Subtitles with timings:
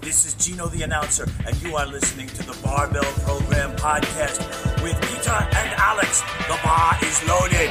[0.00, 4.38] This is Gino the announcer, and you are listening to the Barbell Program podcast
[4.82, 6.22] with Peter and Alex.
[6.46, 7.70] The bar is loaded.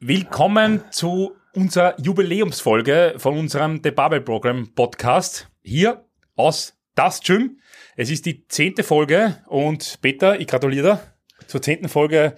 [0.00, 5.48] Willkommen zu unserer Jubiläumsfolge von unserem The Barbell Program Podcast.
[5.62, 6.04] Hier
[6.36, 7.60] aus Das Gym.
[7.96, 12.36] Es ist die zehnte Folge und Peter, ich gratuliere dir zur zehnten Folge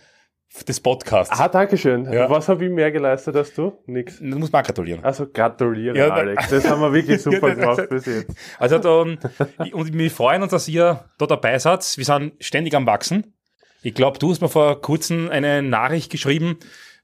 [0.69, 1.39] des Podcasts.
[1.39, 2.11] Ah, danke schön.
[2.13, 2.31] Ja.
[2.31, 3.73] Was habe ich mehr geleistet als du?
[3.87, 4.21] Nix.
[4.21, 5.03] Das muss man auch gratulieren.
[5.05, 6.49] Also gratuliere, Ja, Alex.
[6.51, 8.31] Das haben wir wirklich super Ja, gemacht bis jetzt.
[8.59, 9.01] Also da,
[9.73, 11.81] und wir freuen uns, dass ihr da dabei seid.
[11.97, 13.35] Wir sind ständig am Wachsen.
[13.83, 16.59] Ich glaube, du hast mir vor kurzem eine Nachricht geschrieben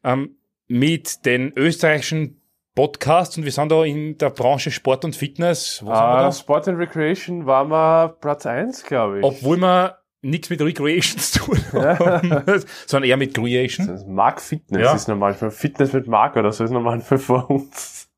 [0.04, 0.36] ähm,
[0.68, 2.40] mit den österreichischen
[2.76, 5.82] Podcasts und wir sind da in der Branche Sport und Fitness.
[5.84, 6.30] Wo Ah?
[6.30, 9.24] Sport and Recreation waren wir Platz 1, glaube ich.
[9.24, 12.44] Obwohl wir nichts mit Recreation zu tun haben,
[12.86, 13.86] sondern eher mit Creation.
[13.86, 14.94] das Mark Fitness Ja.
[14.94, 15.34] ist normal.
[15.34, 18.08] Fitness mit Mark oder so ist normal für vor uns.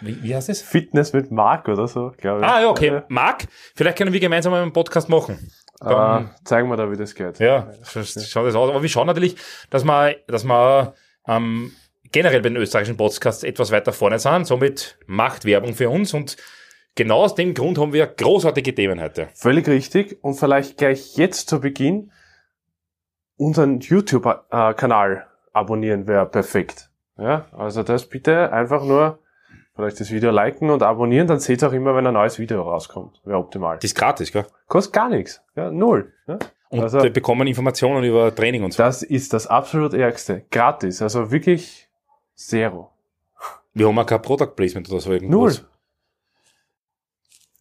[0.00, 0.60] Wie, wie heißt es?
[0.60, 2.46] Fitness mit Mark oder so, glaube ich.
[2.46, 3.00] Ah, ja, okay.
[3.08, 5.50] Marc, vielleicht können wir gemeinsam einen Podcast machen.
[5.80, 7.38] Ah, zeigen wir da, wie das geht.
[7.38, 8.70] Ja, so schaut das aus.
[8.70, 9.36] Aber wir schauen natürlich,
[9.70, 10.94] dass wir, dass wir
[11.26, 11.72] ähm,
[12.12, 14.46] generell bei den österreichischen Podcasts etwas weiter vorne sind.
[14.46, 16.12] Somit macht Werbung für uns.
[16.14, 16.36] Und
[16.96, 19.28] genau aus dem Grund haben wir großartige Themen heute.
[19.34, 20.18] Völlig richtig.
[20.22, 22.10] Und vielleicht gleich jetzt zu Beginn
[23.36, 26.90] unseren YouTube-Kanal abonnieren wäre perfekt.
[27.18, 29.18] Ja, also das bitte einfach nur
[29.74, 32.62] vielleicht das Video liken und abonnieren, dann seht ihr auch immer, wenn ein neues Video
[32.62, 33.20] rauskommt.
[33.24, 33.76] Wäre optimal.
[33.76, 34.46] Das ist gratis, gell?
[34.68, 35.42] Kostet gar nichts.
[35.54, 36.12] Ja, null.
[36.26, 36.38] Ja?
[36.70, 38.82] Und Also- wir bekommen Informationen über Training und so.
[38.82, 40.44] Das ist das absolut Ärgste.
[40.50, 41.02] Gratis.
[41.02, 41.88] Also wirklich
[42.34, 42.90] zero.
[43.74, 45.54] Wir haben auch kein Product Placement oder so Null.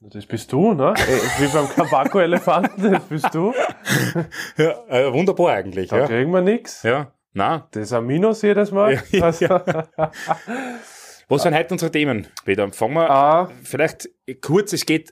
[0.01, 0.93] Das bist du, ne?
[0.97, 3.53] Äh, Wie beim Kabako-Elefanten, das bist du.
[4.57, 5.89] Ja, äh, wunderbar eigentlich.
[5.89, 6.07] Da Ja.
[6.07, 6.83] kriegen wir nix.
[6.83, 7.11] ja.
[7.33, 9.01] Na, Das ist ein Minus jedes Mal.
[9.11, 9.45] Ja, Also,
[11.27, 12.71] was sind heute unsere Themen, Peter?
[12.71, 14.09] Fangen wir ah, vielleicht
[14.41, 15.11] kurz, es geht,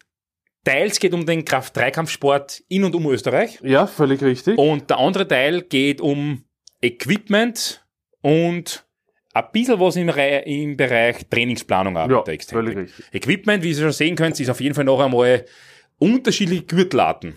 [0.63, 3.59] teils geht um den Kraft-Dreikampfsport in und um Österreich.
[3.61, 4.57] ja, völlig richtig.
[4.57, 6.45] Und der andere Teil geht um
[6.81, 7.85] Equipment
[8.21, 8.85] und
[9.33, 12.33] ein bisschen was im, im Bereich Trainingsplanung ja, arbeitet.
[12.35, 12.57] extrem.
[12.57, 13.05] völlig richtig.
[13.13, 15.45] Equipment, wie ihr schon sehen könnt, ist auf jeden Fall noch einmal
[15.97, 17.35] unterschiedliche Gürtelarten.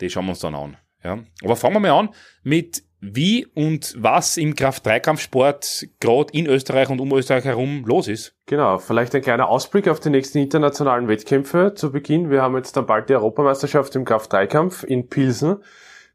[0.00, 0.76] Die schauen wir uns dann an.
[1.02, 1.18] Ja.
[1.42, 2.10] Aber fangen wir mal an
[2.42, 8.34] mit wie und was im Kraft-Dreikampfsport gerade in Österreich und um Österreich herum los ist.
[8.46, 12.30] Genau, vielleicht ein kleiner Ausblick auf die nächsten internationalen Wettkämpfe zu Beginn.
[12.30, 15.58] Wir haben jetzt dann bald die Europameisterschaft im Kraft-3-Kampf in Pilsen.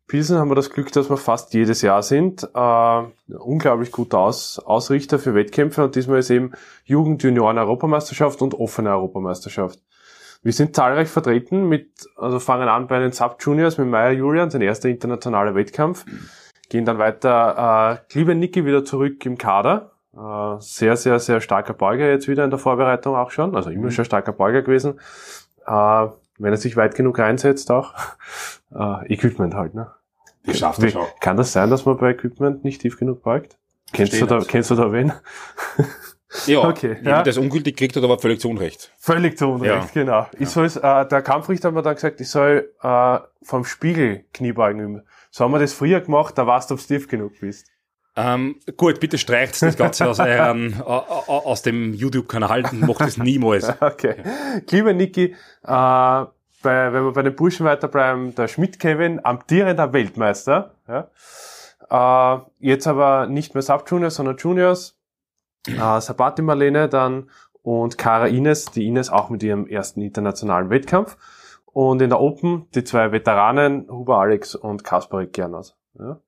[0.07, 2.43] Pilsen haben wir das Glück, dass wir fast jedes Jahr sind.
[2.53, 3.03] Äh,
[3.37, 6.51] unglaublich guter Aus Ausrichter für Wettkämpfe und diesmal ist eben
[6.85, 9.79] Jugend-Junioren-Europameisterschaft und offene Europameisterschaft.
[10.43, 14.61] Wir sind zahlreich vertreten mit, also fangen an bei den Sub-Juniors mit Maya Julian, sein
[14.61, 16.05] erster internationaler Wettkampf.
[16.69, 19.91] Gehen dann weiter, äh, Klieben Niki wieder zurück im Kader.
[20.13, 23.55] Äh, sehr, sehr, sehr starker Beuger jetzt wieder in der Vorbereitung auch schon.
[23.55, 24.99] Also immer schon starker Beuger gewesen.
[25.65, 26.07] Äh,
[26.37, 27.93] wenn er sich weit genug reinsetzt auch.
[28.75, 29.91] Äh, Equipment halt, ne?
[30.47, 33.55] Das schafft Wie, kann das sein, dass man bei Equipment nicht tief genug beugt?
[33.91, 35.13] Kennst du, da, kennst du da wen?
[36.47, 37.21] Ja, Okay, ja.
[37.21, 38.91] das ungültig kriegt, hat aber völlig zu Unrecht.
[38.97, 40.25] Völlig zu Unrecht, genau.
[40.39, 44.81] Ich soll, äh, der Kampfrichter hat mir dann gesagt, ich soll äh, vom Spiegel Kniebeugen
[44.81, 45.03] üben.
[45.29, 47.67] So haben wir das früher gemacht, da weißt du, ob du tief genug bist.
[48.15, 53.71] Ähm, gut, bitte streicht das Ganze aus, euren, aus dem YouTube-Kanal und macht das niemals.
[53.81, 54.15] Okay.
[54.69, 56.25] Lieber Niki, äh,
[56.63, 60.75] bei, wenn wir bei den Burschen weiterbleiben, der Schmidt-Kevin, amtierender Weltmeister.
[60.87, 61.09] Ja.
[61.89, 64.97] Äh, jetzt aber nicht mehr Sub-Juniors, sondern Juniors.
[65.67, 67.29] Äh, Sabati Marlene dann
[67.61, 71.17] und Kara Ines, die Ines auch mit ihrem ersten internationalen Wettkampf.
[71.65, 75.75] Und in der Open die zwei Veteranen, Huber Alex und Kasparik Gernot.
[75.97, 76.19] Ja.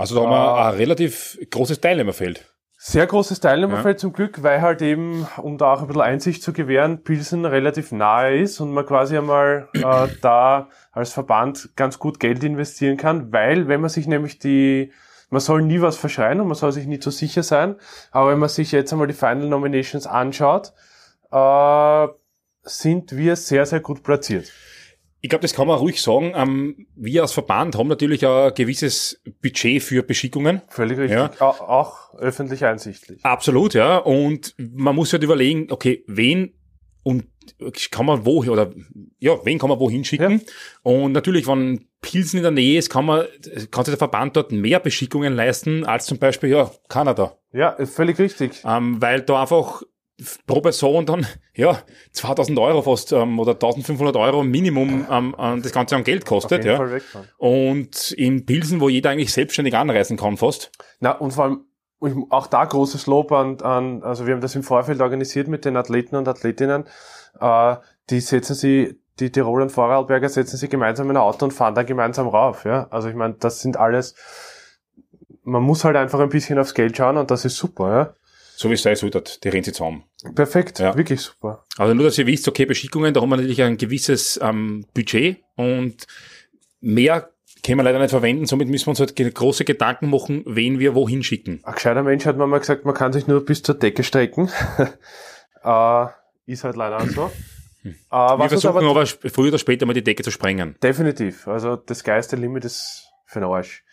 [0.00, 2.50] Also da haben wir ein relativ großes Teilnehmerfeld.
[2.78, 6.54] Sehr großes Teilnehmerfeld zum Glück, weil halt eben, um da auch ein bisschen Einsicht zu
[6.54, 12.18] gewähren, Pilsen relativ nahe ist und man quasi einmal äh, da als Verband ganz gut
[12.18, 14.90] Geld investieren kann, weil wenn man sich nämlich die,
[15.28, 17.76] man soll nie was verschreien und man soll sich nie zu sicher sein,
[18.10, 20.72] aber wenn man sich jetzt einmal die Final Nominations anschaut,
[21.30, 22.08] äh,
[22.62, 24.50] sind wir sehr, sehr gut platziert.
[25.22, 26.32] Ich glaube, das kann man ruhig sagen.
[26.34, 30.62] Ähm, wir als Verband haben natürlich ein gewisses Budget für Beschickungen.
[30.68, 31.18] Völlig richtig.
[31.18, 31.30] Ja.
[31.40, 33.24] Au- Auch öffentlich einsichtlich.
[33.24, 33.98] Absolut, ja.
[33.98, 36.54] Und man muss halt überlegen, okay, wen
[37.02, 37.26] und
[37.90, 38.72] kann man wo oder
[39.18, 40.42] ja, wen kann man wohin schicken?
[40.82, 43.24] Und natürlich, wenn Pilsen in der Nähe ist, kann man
[43.70, 47.94] kann sich der Verband dort mehr Beschickungen leisten als zum Beispiel ja Kanada, Ja, ist
[47.96, 48.62] völlig richtig.
[48.64, 49.82] ähm, weil da einfach
[50.46, 51.78] pro Person dann ja
[52.12, 56.64] 2000 Euro fast ähm, oder 1500 Euro Minimum ähm, ähm, das Ganze an Geld kostet,
[56.64, 56.80] ja.
[57.38, 60.70] Und in Pilsen, wo jeder eigentlich selbstständig anreisen kann fast.
[61.00, 64.62] Na, und vor allem, auch da großes Lob an, an, also wir haben das im
[64.62, 66.84] Vorfeld organisiert mit den Athleten und Athletinnen,
[67.40, 67.76] äh,
[68.08, 71.74] die setzen sie, die Tiroler und Vorarlberger setzen sich gemeinsam in ein Auto und fahren
[71.74, 72.86] da gemeinsam rauf, ja.
[72.90, 74.14] Also ich meine, das sind alles,
[75.42, 78.14] man muss halt einfach ein bisschen aufs Geld schauen und das ist super, ja.
[78.60, 80.04] So wie es sein sollte, die rennen sie zusammen.
[80.34, 80.94] Perfekt, Ja.
[80.94, 81.64] wirklich super.
[81.78, 85.38] Also nur, dass ihr wisst, okay, Beschickungen, da haben wir natürlich ein gewisses ähm, Budget
[85.56, 86.06] und
[86.82, 87.30] mehr
[87.64, 90.94] können wir leider nicht verwenden, somit müssen wir uns halt große Gedanken machen, wen wir
[90.94, 91.60] wohin schicken.
[91.62, 94.50] Ein gescheiter Mensch hat mir mal gesagt, man kann sich nur bis zur Decke strecken.
[95.64, 96.06] äh,
[96.44, 97.30] ist halt leider auch so.
[97.82, 100.76] Äh, Wir versuchen aber aber früher oder später mal die Decke zu sprengen.
[100.82, 101.48] Definitiv.
[101.48, 103.84] Also das geilste Limit ist für den Arsch.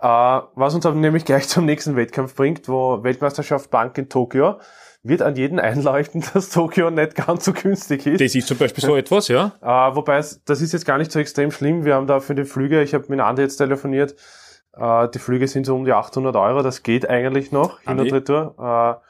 [0.00, 0.06] Äh,
[0.54, 4.60] was uns aber nämlich gleich zum nächsten Wettkampf bringt, wo Weltmeisterschaft Bank in Tokio,
[5.02, 8.20] wird an jeden einleuchten, dass Tokio nicht ganz so günstig ist.
[8.20, 9.52] Das ist zum Beispiel so etwas, ja.
[9.60, 11.84] Äh, wobei, das ist jetzt gar nicht so extrem schlimm.
[11.84, 14.14] Wir haben da für die Flüge, ich habe mit Andi jetzt telefoniert,
[14.76, 18.04] äh, die Flüge sind so um die 800 Euro, das geht eigentlich noch, hin Andi?
[18.04, 18.54] und retour.
[19.02, 19.05] Äh,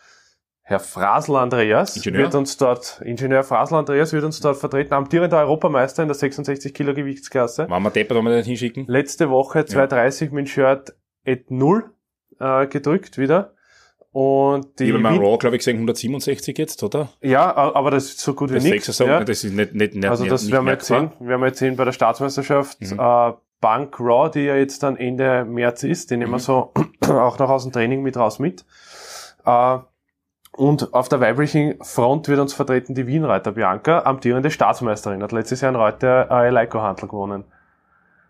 [0.69, 2.25] Herr Frasel Andreas Ingenieur?
[2.25, 6.75] wird uns dort, Ingenieur Frasel Andreas wird uns dort vertreten, amtierender Europameister in der 66
[6.75, 7.69] Kilo Gewichtsklasse.
[7.71, 8.85] Wenn wir deppert, wenn wir nicht hinschicken.
[8.89, 11.85] Letzte Woche 230 mit dem Shirt at 0
[12.41, 13.53] äh, gedrückt wieder.
[14.11, 17.11] Und die Ich habe mal Raw, glaube ich, gesehen, 167 jetzt, oder?
[17.21, 18.99] ja, aber das ist so gut wie nichts.
[18.99, 19.23] Ja.
[19.23, 21.13] das ist nicht, nicht, nicht, Also das nicht werden wir jetzt sehen.
[21.21, 22.99] Wir haben jetzt sehen bei der Staatsmeisterschaft Mhm.
[22.99, 26.35] äh, Bank Raw, die ja jetzt dann Ende März ist, den nehmen Mhm.
[26.37, 26.73] wir so
[27.09, 28.65] auch noch aus dem Training mit raus mit.
[29.45, 29.79] Äh,
[30.57, 35.61] und auf der weiblichen Front wird uns vertreten die Wienreiter Bianca, amtierende Staatsmeisterin, hat letztes
[35.61, 37.45] Jahr in Reuter äh, Leiko-Handel gewonnen.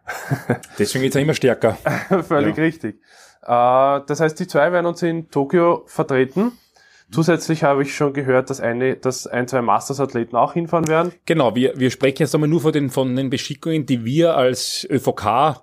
[0.79, 1.75] Deswegen geht's ja immer stärker.
[2.29, 2.63] Völlig Ja.
[2.63, 2.97] richtig.
[3.43, 6.53] Äh, das heißt, die zwei werden uns in Tokio vertreten.
[7.11, 11.13] Zusätzlich habe ich schon gehört, dass, eine, dass ein, zwei Masters-Athleten auch hinfahren werden.
[11.25, 14.85] Genau, wir, wir sprechen jetzt einmal nur von den, von den Beschickungen, die wir als
[14.91, 15.63] ÖVK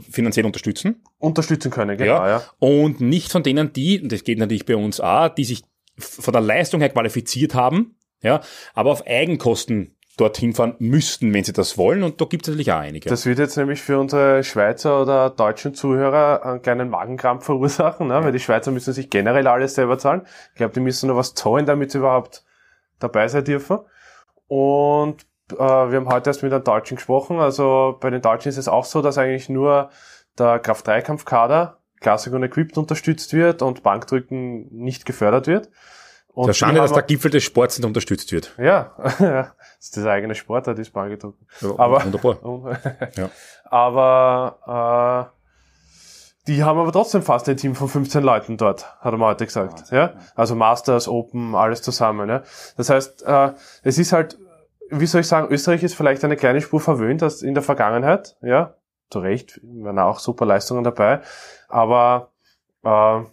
[0.00, 2.28] finanziell unterstützen Unterstützen können, genau, Ja.
[2.28, 2.42] ja.
[2.58, 5.62] und nicht von denen, die, und das geht natürlich bei uns auch, die sich
[5.98, 8.40] von der Leistung her qualifiziert haben, ja,
[8.74, 12.02] aber auf Eigenkosten dorthin fahren müssten, wenn sie das wollen.
[12.02, 13.08] Und da gibt es natürlich auch einige.
[13.08, 18.24] Das wird jetzt nämlich für unsere Schweizer oder deutschen Zuhörer einen kleinen Magenkrampf verursachen, ne?
[18.24, 20.22] weil die Schweizer müssen sich generell alles selber zahlen.
[20.52, 22.44] Ich glaube, die müssen noch was zahlen, damit sie überhaupt
[22.98, 23.78] dabei sein dürfen.
[24.48, 27.38] Und äh, wir haben heute erst mit einem Deutschen gesprochen.
[27.38, 29.90] Also bei den Deutschen ist es auch so, dass eigentlich nur
[30.38, 35.70] der Kraft-3-Kampfkader Classic und Equipped unterstützt wird und Bankdrücken nicht gefördert wird.
[36.28, 38.52] Und die Schande, dass der Gipfel des Sports nicht unterstützt wird.
[38.58, 41.46] ja, das ist das eigene Sportart, ist Bankdrücken.
[41.62, 42.78] Ja, Aber- Wunderbar.
[43.16, 43.30] ja.
[43.64, 45.36] Aber äh,
[46.46, 49.46] die haben aber trotzdem fast ein Team von 15 Leuten dort, hat er mal heute
[49.46, 49.90] gesagt.
[49.90, 52.28] Ja, Also Masters, Open, alles zusammen.
[52.28, 52.42] Ja?
[52.76, 53.52] Das heißt, äh,
[53.82, 54.38] es ist halt,
[54.90, 58.36] wie soll ich sagen, Österreich ist vielleicht eine kleine Spur verwöhnt als in der Vergangenheit.
[58.42, 58.74] Ja,
[59.10, 61.20] zu Recht, waren auch super Leistungen dabei.
[61.68, 62.32] Aber
[62.84, 63.24] äh, äh,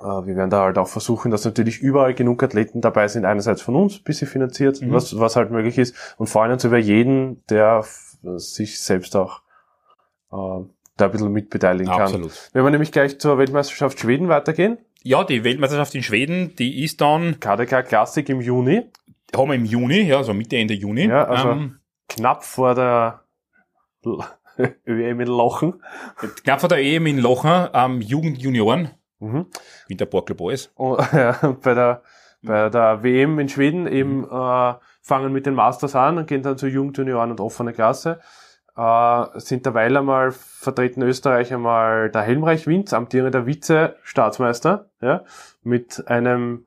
[0.00, 3.76] wir werden da halt auch versuchen, dass natürlich überall genug Athleten dabei sind, einerseits von
[3.76, 4.92] uns, ein bisschen finanziert, Mhm.
[4.92, 7.84] was, was halt möglich ist, und vor allem über jeden, der
[8.36, 9.42] sich selbst auch
[10.32, 10.64] äh,
[10.96, 12.02] da ein bisschen mitbeteiligen kann.
[12.02, 12.50] Absolut.
[12.52, 17.00] Wenn wir nämlich gleich zur Weltmeisterschaft Schweden weitergehen, Ja, die Weltmeisterschaft in Schweden, die ist
[17.00, 18.86] dann, KDK Classic im Juni,
[19.36, 21.06] haben wir im Juni, ja, so Mitte, Ende Juni.
[21.06, 23.20] Ja, also- ähm, knapp vor der
[24.86, 25.82] ÖM in Lochen.
[26.44, 28.90] knapp vor der EM in Lochen, ähm, Jugend Junioren,
[29.20, 29.46] Mhm.
[29.86, 30.72] Winterborkel Boys.
[30.74, 32.02] Und, ja, bei der
[32.44, 36.58] bei der WM in Schweden eben äh, fangen mit den Masters an und gehen dann
[36.58, 38.18] zu Jugend, Junioren und offene Klasse.
[38.76, 45.22] Äh, sind derweil einmal vertreten Österreich einmal der Helmreich Winz, amtierender Vize-Staatsmeister, ja,
[45.62, 46.66] mit einem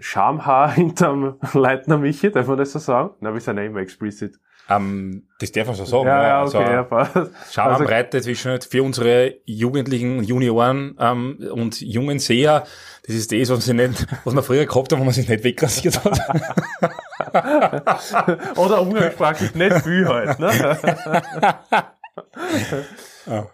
[0.00, 3.10] Schamhaar hinterm Leitner Michi, darf man das so sagen?
[3.20, 4.36] Na, wir sind ja immer explicit.
[4.68, 6.06] Ähm, das darf man so sagen.
[6.06, 7.12] ja, ja, Also, okay, ja, passt.
[7.50, 12.64] Schauen wir Also- zwischen für unsere Jugendlichen Junioren ähm, und jungen Seher.
[13.06, 15.42] Das ist das, was, sie nicht, was man früher gehabt haben, wo man sich nicht
[15.42, 16.20] wegrasiert hat.
[18.58, 20.38] Oder umgangssprachlich nicht viel halt.
[20.38, 20.50] Ne?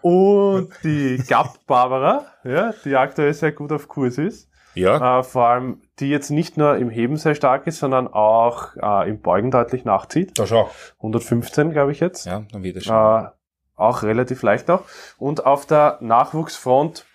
[0.01, 4.49] Und die Gap Barbara, ja, die aktuell sehr gut auf Kurs ist.
[4.75, 8.75] ja, Äh, vor allem, die jetzt nicht nur im Heben sehr stark ist, sondern auch
[8.81, 10.37] äh, im Beugen deutlich nachzieht.
[10.37, 10.69] da schau.
[10.97, 12.25] 115, glaube ich jetzt.
[12.25, 12.95] Ja, dann wird es schon.
[12.95, 13.29] Äh,
[13.75, 14.83] auch relativ leicht noch.
[15.17, 17.05] Und auf der Nachwuchsfront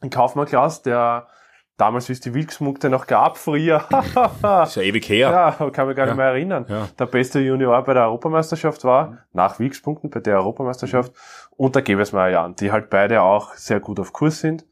[0.00, 1.26] ein Kaufmann Klaus, der
[1.76, 3.84] damals, wie es die Wilksmunkte noch gab, früher,
[4.64, 5.30] ist ja ewig her.
[5.58, 6.14] ja, kann mich gar nicht Ja.
[6.16, 6.88] mehr erinnern, Ja.
[6.98, 11.12] der beste Junior bei der Europameisterschaft war, nach Wilkspunkten bei der Europameisterschaft,
[11.56, 14.64] und der Gebesmeier Jan, die halt beide auch sehr gut auf Kurs sind.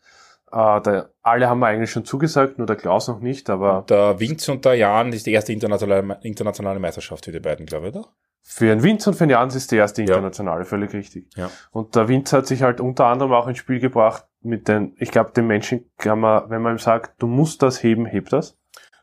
[0.53, 4.19] Äh, der, alle haben wir eigentlich schon zugesagt, nur der Klaus noch nicht, aber Der
[4.21, 7.95] Winz und der Jan ist die erste internationale, internationale Meisterschaft für die beiden, glaube ich,
[7.95, 8.07] oder?
[8.43, 11.29] Für einen Winz und für einen Jans ist die erste internationale, völlig richtig.
[11.37, 11.51] Ja.
[11.71, 15.11] Und der Winz hat sich halt unter anderem auch ins Spiel gebracht mit den, ich
[15.11, 18.57] glaube, dem Menschen kann man, wenn man ihm sagt, du musst das heben, heb das.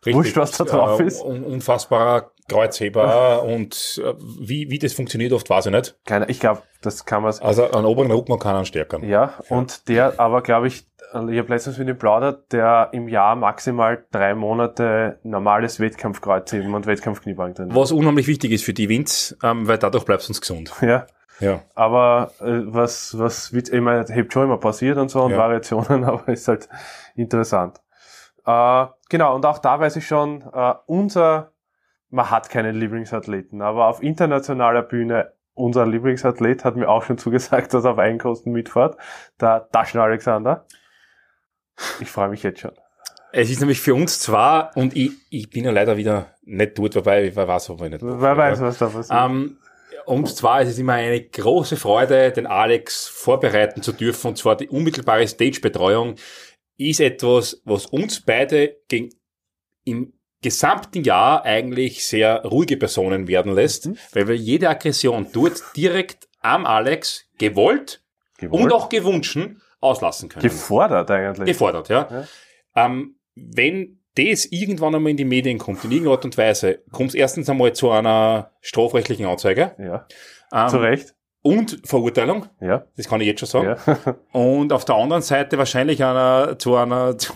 [0.04, 1.22] Wurscht, was da drauf ist.
[1.24, 5.98] un- Unfassbarer Kreuzheber und äh, wie, wie das funktioniert oft, weiß ich nicht.
[6.06, 9.04] Keiner, ich glaube, das kann man Also an oberen und kann an stärkern.
[9.04, 10.88] Ja, und der aber, glaube ich,
[11.30, 16.86] ich habe letztens mit ihm plaudert, der im Jahr maximal drei Monate normales Wettkampfkreuzheben und
[16.88, 17.70] Wettkampfkniebeugen drin.
[17.76, 20.72] Was unheimlich wichtig ist für die Winz, ähm, weil dadurch bleibst du uns gesund.
[20.82, 21.06] Ja,
[21.40, 21.62] Ja.
[21.74, 25.38] aber äh, was, was wird immer, hebt schon immer passiert und so und Ja.
[25.38, 26.70] Variationen, aber ist halt
[27.16, 27.82] interessant.
[28.46, 31.52] Äh, genau, und auch da weiß ich schon, äh, unser,
[32.10, 37.74] man hat keinen Lieblingsathleten, aber auf internationaler Bühne, unser Lieblingsathlet hat mir auch schon zugesagt,
[37.74, 38.98] dass er auf Eigenkosten mitfährt,
[39.42, 40.66] der Taschen Alexander.
[42.00, 42.72] Ich freue mich jetzt schon.
[43.32, 46.96] Es ist nämlich für uns zwar, und ich, ich bin ja leider wieder nicht dort,
[46.96, 48.02] wobei ich weiß, ob ich nicht.
[48.02, 49.20] Wer weiß, was da passiert.
[49.22, 49.58] Ähm,
[50.06, 54.56] uns zwar ist es immer eine große Freude, den Alex vorbereiten zu dürfen, und zwar
[54.56, 56.16] die unmittelbare Stagebetreuung
[56.78, 59.10] ist etwas, was uns beide gegen,
[59.84, 63.98] im gesamten Jahr eigentlich sehr ruhige Personen werden lässt, Mhm.
[64.14, 68.02] weil wir jede Aggression dort direkt am Alex gewollt,
[68.38, 68.64] Gewollt?
[68.64, 69.38] und auch gewünscht
[69.86, 70.44] auslassen können.
[70.44, 71.48] gefordert eigentlich.
[71.48, 72.26] Gefordert, ja.
[72.76, 77.10] Ähm, wenn das irgendwann einmal in die Medien kommt, in irgendeiner Art und Weise, kommt
[77.10, 80.08] es erstens einmal zu einer strafrechtlichen Anzeige ja,
[80.54, 81.14] ähm, zu Recht.
[81.42, 83.78] und Verurteilung, Ja, das kann ich jetzt schon sagen.
[83.86, 84.16] ja.
[84.32, 87.34] Und auf der anderen Seite wahrscheinlich einer, zu, einer, zu,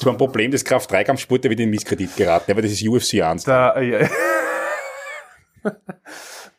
[0.00, 3.44] zu einem Problem des Kraft-3-Kampfsports, der wird in Misskredit geraten, aber das ist UFC 1.
[3.44, 4.08] Der, äh, ja.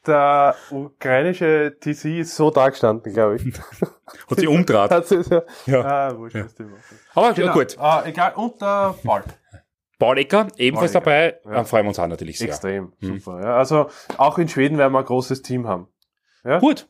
[0.06, 3.44] Der ukrainische TC ist so da gestanden, glaube ich.
[4.30, 4.92] Hat sich umdraht.
[4.92, 5.82] Das ist ja, Ja.
[6.10, 6.72] Ah, wurscht, das Thema.
[7.16, 7.48] Aber Genau.
[7.48, 7.78] ja, gut.
[7.80, 9.24] Ah, egal, und der Paul.
[10.00, 12.50] Paul Ecker, ebenfalls dabei, ähm, freuen wir uns auch natürlich sehr.
[12.50, 13.20] Extrem, Mhm.
[13.20, 13.42] super.
[13.42, 13.56] Ja.
[13.58, 15.88] Also auch in Schweden werden wir ein großes Team haben.
[16.60, 16.90] Gut.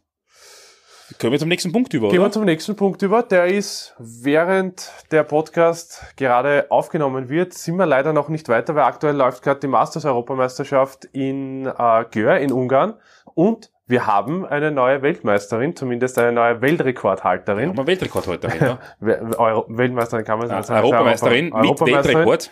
[1.19, 2.27] Können wir zum nächsten Punkt über, Gehen oder?
[2.27, 3.23] wir zum nächsten Punkt über.
[3.23, 8.83] Der ist, während der Podcast gerade aufgenommen wird, sind wir leider noch nicht weiter, weil
[8.83, 12.95] aktuell läuft gerade die Masters-Europameisterschaft in äh, Gör in Ungarn
[13.33, 17.75] und wir haben eine neue Weltmeisterin, zumindest eine neue Weltrekordhalterin.
[17.75, 18.79] Wir Weltrekord heute dahin, ja?
[19.67, 20.71] Weltmeisterin kann man sagen.
[20.71, 22.17] Europameisterin Europa- mit Europameisterin.
[22.17, 22.51] Weltrekord.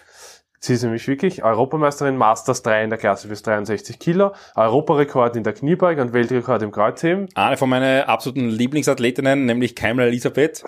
[0.63, 5.43] Sie ist nämlich wirklich Europameisterin Masters 3 in der Klasse bis 63 Kilo, Europarekord in
[5.43, 7.29] der Kniebeuge und Weltrekord im Kreuzheben.
[7.33, 10.63] Eine von meinen absoluten Lieblingsathletinnen, nämlich Keimler Elisabeth.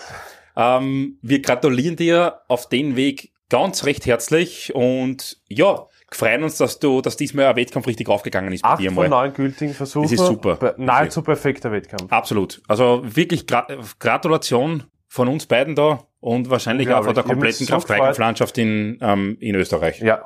[0.55, 6.79] Ähm, wir gratulieren dir auf den Weg ganz recht herzlich und ja, freuen uns, dass
[6.79, 9.09] du, dass diesmal ein Wettkampf richtig aufgegangen ist bei Acht dir von mal.
[9.09, 10.03] neun gültigen Versuchen.
[10.05, 10.73] Das ist super.
[10.77, 12.11] Nahezu perfekter Wettkampf.
[12.11, 12.63] Absolut.
[12.67, 13.67] Also wirklich Gra
[13.99, 17.23] Gratulation von uns beiden da und wahrscheinlich auch von der.
[17.23, 19.99] Ich kompletten so Kraft-3-Kampflandschaft in, ähm, in Österreich.
[19.99, 20.25] Ja.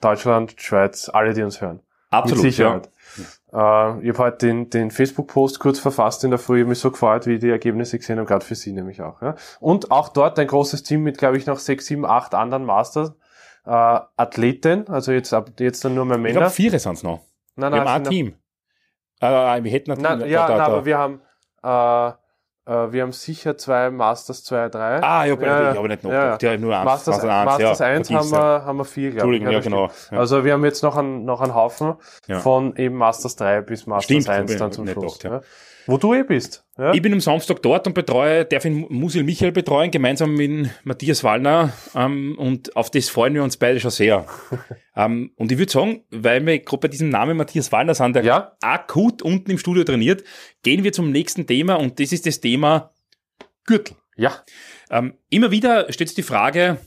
[0.00, 1.80] Deutschland, Schweiz, alle, die uns hören.
[2.08, 2.86] Absolut, Mit Sicherheit.
[3.52, 6.60] Äh, ich habe heute den, den Facebook-Post kurz verfasst in der Früh.
[6.60, 9.02] Ich hab mich so gefreut, wie ich die Ergebnisse gesehen habe, gerade für Sie nämlich
[9.02, 9.20] auch.
[9.20, 9.34] Ja.
[9.60, 13.12] Und auch dort ein großes Team mit, glaube ich, noch sechs, sieben, acht anderen Masters.
[13.66, 16.38] Äh, Athleten, also jetzt ab jetzt dann nur mehr Ich Männer.
[16.40, 17.20] glaube, vier sind noch.
[17.56, 18.34] nein, Wir haben es ein Team.
[19.20, 20.28] Äh, wir hätten ein Nein, Team.
[20.30, 20.72] ja, da, da, nein, da.
[20.72, 21.20] aber wir haben,
[21.62, 22.21] äh,
[22.64, 25.02] wir haben sicher zwei Masters 2, 3.
[25.02, 26.12] Ah, ja, Ja, ich habe nicht noch.
[26.12, 26.84] ja, Ja, nur eins.
[26.84, 28.32] Masters, also eins, Masters ja, 1 haben ja.
[28.32, 29.42] wir, haben wir vier, glaube ich.
[29.42, 29.90] Entschuldigung, ja, genau.
[30.10, 30.18] Ja.
[30.18, 31.94] Also wir haben jetzt noch einen, noch einen Haufen
[32.28, 32.38] Ja.
[32.40, 35.18] von eben Masters 3 bis Masters Stimmt, 1 hab dann zum Schluss.
[35.18, 35.30] gedacht, ja.
[35.38, 35.40] ja.
[35.86, 36.64] Wo du eh bist.
[36.78, 36.92] Ja?
[36.92, 41.24] Ich bin am Samstag dort und betreue, darf ihn Musil Michael betreuen, gemeinsam mit Matthias
[41.24, 41.72] Wallner.
[41.94, 44.26] Ähm, und auf das freuen wir uns beide schon sehr.
[44.96, 48.24] ähm, und ich würde sagen, weil wir gerade bei diesem Namen Matthias Wallner sind, der
[48.24, 48.56] Ja.
[48.60, 50.22] akut unten im Studio trainiert,
[50.62, 52.92] gehen wir zum nächsten Thema und das ist das Thema
[53.64, 53.96] Gürtel.
[54.16, 54.32] ja.
[54.90, 56.78] Ähm, immer wieder stellt sich die Frage,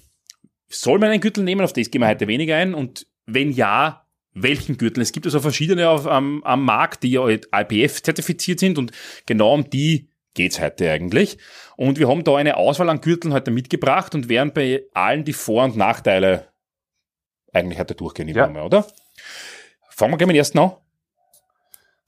[0.68, 1.62] soll man einen Gürtel nehmen?
[1.62, 2.74] Auf das gehen wir heute weniger ein.
[2.76, 4.05] Und wenn ja,
[4.36, 5.02] welchen Gürtel?
[5.02, 8.92] Es gibt also verschiedene auf, am, am Markt, die ja IPF zertifiziert sind und
[9.26, 11.38] genau um die geht's heute eigentlich.
[11.78, 15.34] Und wir haben da eine Auswahl an Gürteln heute mitgebracht und werden bei allen die
[15.34, 16.50] Vor- und Nachteile
[17.54, 18.52] eigentlich heute durchgehen, Ja.
[18.52, 18.64] ja.
[18.64, 18.86] oder?
[19.90, 20.74] Fangen wir gleich mit dem ersten an.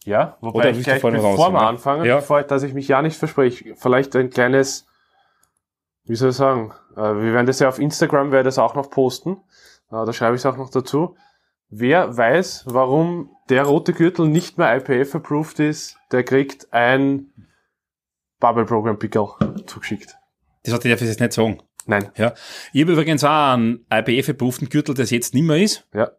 [0.04, 2.18] Ja, wobei Oder ich gleich, bevor wir anfangen, Ja.
[2.18, 4.88] bevor, dass ich mich ja nicht verspreche, vielleicht ein kleines,
[6.06, 8.90] wie soll ich sagen, äh, wir werden das ja auf Instagram, werde das auch noch
[8.90, 9.38] posten,
[9.90, 11.18] äh, da schreibe ich es auch noch dazu.
[11.70, 17.34] Wer weiß, warum der rote Gürtel nicht mehr IPF-approved ist, der kriegt ein
[18.40, 19.28] Bubble Program Pickel
[19.66, 20.18] zugeschickt.
[20.64, 21.62] Das hat ich jetzt nicht sagen.
[21.86, 22.34] Nein, Ja.
[22.74, 25.88] Ich habe übrigens auch einen IPF-approveden Gürtel, der jetzt nicht mehr ist.
[25.94, 26.12] ja.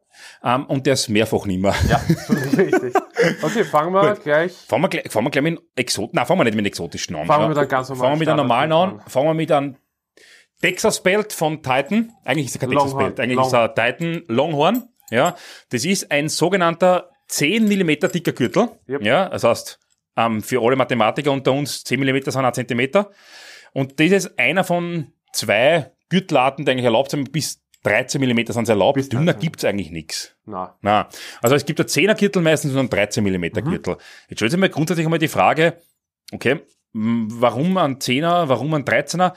[0.42, 1.74] Ähm, und der ist mehrfach nicht mehr.
[1.88, 2.92] Ja, richtig.
[3.40, 4.24] Okay, fangen wir Gut.
[4.24, 4.52] gleich.
[4.52, 6.66] Fangen wir, gleich, fangen wir gleich mit einem Exoten, nein, fangen wir nicht mit einem
[6.66, 7.26] exotischen an.
[7.26, 9.00] Fangen wir mit einem ganz normalen Fangen wir mit einem normalen an.
[9.06, 9.76] Fangen wir mit einem
[10.60, 12.12] Texas Belt von Titan.
[12.24, 13.04] Eigentlich ist es kein Texas Longhorn.
[13.14, 14.88] Belt, eigentlich ist es ein Titan Longhorn.
[15.10, 15.34] Ja,
[15.70, 18.68] das ist ein sogenannter 10 mm dicker Gürtel.
[18.88, 19.02] Yep.
[19.04, 19.78] Ja, das heißt,
[20.16, 23.10] ähm, für alle Mathematiker unter uns 10 mm sind ein Zentimeter.
[23.72, 28.66] Und das ist einer von zwei Gürtelarten, die eigentlich erlaubt sind, bis 13 mm sind
[28.66, 28.96] sie erlaubt.
[28.96, 29.40] Bis Dünner 13.
[29.40, 30.34] gibt's eigentlich nichts.
[30.46, 31.08] Na, Na,
[31.42, 33.50] also es gibt ein 10er Gürtel meistens und einen 13 mm Mhm.
[33.70, 33.96] Gürtel.
[34.28, 35.80] Jetzt stellt sich mal grundsätzlich einmal die Frage,
[36.32, 36.60] okay,
[36.92, 39.34] warum ein 10er, warum ein 13er?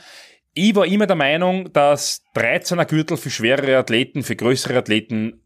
[0.54, 5.41] Ich war immer der Meinung, dass 13er Gürtel für schwerere Athleten, für größere Athleten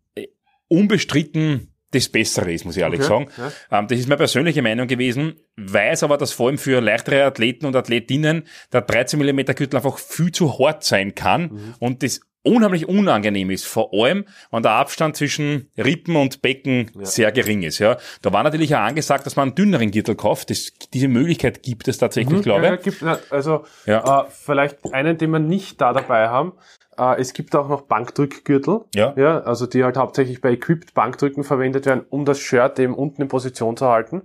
[0.68, 3.52] unbestritten das Bessere ist, muss ich ehrlich Okay, sagen.
[3.72, 3.80] ja.
[3.80, 7.66] Ähm, das ist meine persönliche Meinung gewesen, weiß aber, dass vor allem für leichtere Athleten
[7.66, 8.44] und Athletinnen
[8.74, 11.74] der 13 mm Gürtel einfach viel zu hart sein kann Mhm.
[11.80, 17.32] und das unheimlich unangenehm ist, vor allem, wenn der Abstand zwischen Rippen und Becken sehr
[17.32, 17.80] gering ist.
[17.80, 20.52] Ja, Da war natürlich auch angesagt, dass man einen dünneren Gürtel kauft.
[20.52, 22.82] Das, diese Möglichkeit gibt es tatsächlich, glaube Ja, ich.
[22.84, 24.26] gibt, na, also Ja.
[24.26, 26.54] äh, vielleicht einen, den wir nicht da dabei haben.
[26.98, 28.82] Äh, es gibt auch noch Bankdrückgürtel.
[28.94, 29.14] Ja.
[29.16, 33.24] Ja, also die halt hauptsächlich bei Equipped Bankdrücken verwendet werden, um das Shirt eben unten
[33.24, 34.24] in Position zu halten.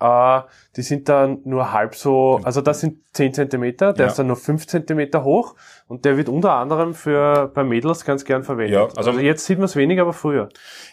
[0.00, 0.40] Äh,
[0.76, 4.10] die sind dann nur halb so, also das sind 10 Zentimeter, der Ja.
[4.10, 5.54] ist dann nur 5 Zentimeter hoch
[5.86, 8.74] und der wird unter anderem für bei Mädels ganz gern verwendet.
[8.74, 10.48] Ja, also- also, jetzt sieht man es weniger, aber früher.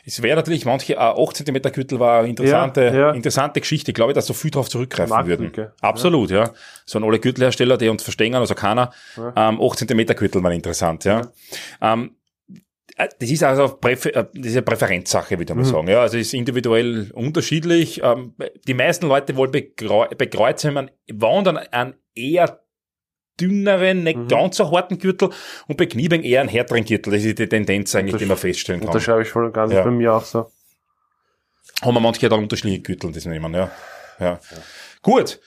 [0.05, 3.11] Es wäre natürlich manche, äh, 8 cm Gürtel war eine interessante, Ja, ja.
[3.11, 3.91] interessante Geschichte.
[3.91, 5.51] Ich glaube, dass so viel darauf zurückgreifen würden.
[5.81, 6.51] Absolut, ja.
[6.85, 8.91] So an alle Gürtelhersteller, die uns verstehen, also keiner.
[9.35, 11.21] Ähm, 8 cm Gürtel waren interessant, ja.
[11.81, 12.20] Ähm, äh,
[12.97, 15.61] das ist also Präfer äh, das eine Präferenzsache, würde ich Mhm.
[15.63, 15.87] mal sagen.
[15.87, 18.01] Ja, also es ist individuell unterschiedlich.
[18.03, 18.35] Ähm,
[18.67, 22.61] die meisten Leute wollen bekreu- bekreuzen, man wandern an eher
[23.39, 24.27] dünneren, nicht Mhm.
[24.27, 25.29] ganz so harten Gürtel
[25.67, 27.13] und bei Kniebein eher einen härteren Gürtel.
[27.13, 28.89] Das ist die Tendenz eigentlich, die man feststellen kann.
[28.89, 29.83] Unterschreibe ich voll und ganz, Ja.
[29.83, 30.51] bei mir auch so.
[31.81, 33.71] haben wir manche da unterschiedliche Gürtel, das nehmen, ja.
[34.19, 34.39] ja.
[35.01, 35.39] Gut.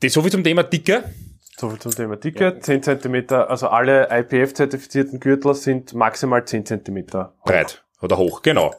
[0.00, 1.04] Das so viel zum Thema Dicke.
[1.56, 2.58] So viel zum Thema Dicke.
[2.60, 7.34] 10 Zentimeter, also alle IPF-zertifizierten Gürtel sind maximal 10 Zentimeter.
[7.44, 8.74] Breit oder hoch, genau.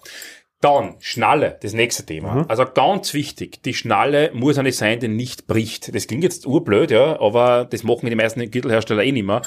[0.60, 2.36] Dann Schnalle, das nächste Thema.
[2.36, 2.46] Mhm.
[2.48, 5.94] Also ganz wichtig, die Schnalle muss eine sein, die nicht bricht.
[5.94, 9.42] Das klingt jetzt urblöd, ja, aber das machen die meisten Gürtelhersteller eh nicht mehr.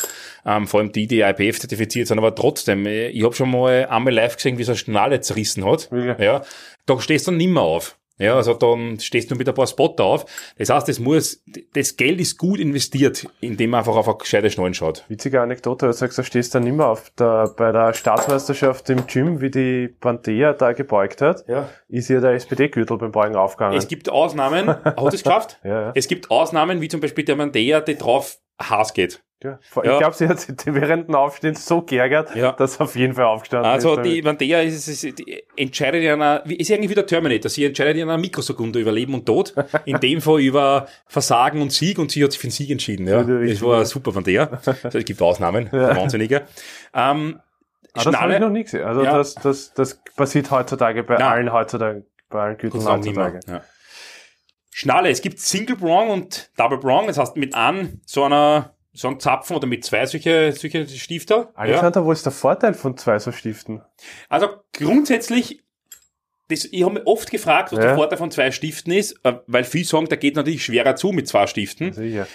[0.45, 4.12] Ähm, vor allem die, die IPF zertifiziert sind, aber trotzdem, ich habe schon mal einmal
[4.12, 5.91] live gesehen, wie so eine Schnalle zerrissen hat.
[5.91, 6.19] Wirklich?
[6.19, 6.43] Ja,
[6.84, 7.97] da stehst du dann nimmer auf.
[8.19, 10.25] Ja, also dann stehst du mit ein paar Spotter auf.
[10.59, 11.43] Das heißt, das muss,
[11.75, 15.05] das Geld ist gut investiert, indem man einfach auf eine gescheite Schnallen schaut.
[15.09, 19.07] Witzige Anekdote, du sagst, da stehst du dann immer auf der, bei der Staatsmeisterschaft im
[19.07, 21.69] Gym, wie die Panthea da gebeugt hat, Ja.
[21.89, 23.76] ist ihr der SPD-Gürtel beim Beugen aufgegangen.
[23.76, 25.59] Es gibt Ausnahmen, hat es geschafft?
[25.65, 25.93] Ja, ja.
[25.95, 29.23] Es gibt Ausnahmen, wie zum Beispiel der Mandea, der drauf Haas geht.
[29.45, 29.58] ja.
[29.62, 29.99] Ich Ja.
[29.99, 32.52] glaube, sie hat sich während dem Aufstehen so geärgert, Ja.
[32.52, 34.02] dass sie auf jeden Fall aufgestanden Also ist.
[34.06, 35.23] die Mandea ist, ist, ist,
[35.56, 38.92] entscheidet in einer, wie- ist irgendwie wie der Terminator, sie entscheidet in einer Mikrosekunde über
[38.92, 39.52] Leben und Tod,
[39.84, 43.06] in dem Fall über Versagen und Sieg und sie hat sich für den Sieg entschieden.
[43.06, 43.21] Ja.
[43.23, 43.84] Ja, Das war ja.
[43.84, 44.49] super Mandea.
[44.82, 46.47] Also, es gibt Ausnahmen, Wahnsinnige.
[46.95, 47.40] Ähm,
[47.99, 48.84] Ah, das habe ich noch nie gesehen.
[48.84, 49.16] Also Ja.
[49.16, 51.23] das, das, das passiert heutzutage bei Nein.
[51.23, 52.73] allen heutzutage, bei allen mehr.
[52.84, 53.40] heutzutage.
[53.49, 53.62] Ja.
[54.78, 59.08] Schnalle, es gibt Single Prong und Double Prong, das heißt mit einem so einer so
[59.08, 61.36] einem Zapfen oder mit zwei solche, solche Stifter.
[61.36, 61.50] Ja.
[61.54, 63.80] Alexander, wo ist der Vorteil von zwei so Stiften?
[64.28, 65.62] Also grundsätzlich,
[66.49, 67.86] das, ich habe mich oft gefragt, was Ja.
[67.86, 71.10] der Vorteil von zwei Stiften ist, äh, weil viele sagen, der geht natürlich schwerer zu
[71.12, 71.95] mit zwei Stiften.
[71.95, 72.26] Sicher.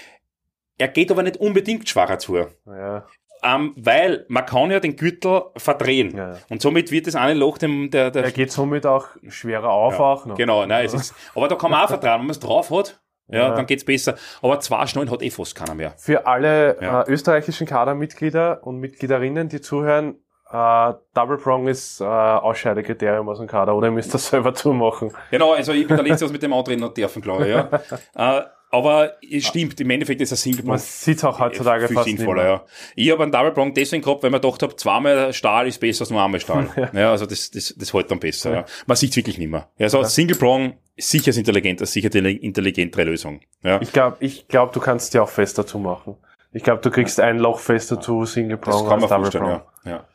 [0.80, 2.38] Er geht aber nicht unbedingt schwerer zu.
[2.65, 3.06] Ja.
[3.43, 6.15] Ähm, weil man kann ja den Gürtel verdrehen.
[6.15, 6.38] Ja, ja.
[6.49, 9.99] Und somit wird das eine Loch dem, der, der Er geht somit auch schwerer auf
[9.99, 10.36] auch noch.
[10.38, 13.01] Genau, nein, es ist, aber da kann man auch vertrauen, wenn man es drauf hat,
[13.27, 13.56] ja, Ja.
[13.56, 14.15] dann geht's besser.
[14.43, 15.93] Aber zwei Schnallen hat eh fast keiner mehr.
[15.97, 17.01] Für alle Ja.
[17.01, 20.17] äh, österreichischen Kadermitglieder und Mitgliederinnen, die zuhören,
[20.51, 25.12] äh, Double Prong ist äh, Ausscheidekriterium aus dem Kader oder ihr müsst das selber zumachen.
[25.32, 27.69] Genau, also ich bin der Letzte, was mit dem antreten hat dürfen, glaube ich, ja.
[28.39, 31.95] äh, aber es stimmt, im Endeffekt ist ein Single Man Prong sieht auch heutzutage viel
[31.95, 32.65] fast sinnvoller, ja.
[32.95, 36.03] Ich habe einen Double Prong deswegen gehabt, weil man gedacht habe, zweimal Stahl ist besser
[36.03, 36.69] als nur einmal Stahl.
[36.93, 37.12] ja.
[37.12, 38.65] also das, das, das hält dann besser, ja.
[38.86, 39.69] Man sieht wirklich nicht mehr.
[39.77, 43.41] Ja, also Single Prong, sicher ist intelligent, sicher die intelligentere Lösung.
[43.62, 43.81] Ja.
[43.81, 46.15] Ich glaube, ich glaub, du kannst die auch fester zumachen.
[46.53, 49.62] Ich glaube, du kriegst ein Loch fester zu Single Das Prong kann man vorstellen, Prong.
[49.86, 49.91] ja.
[49.91, 50.07] ja.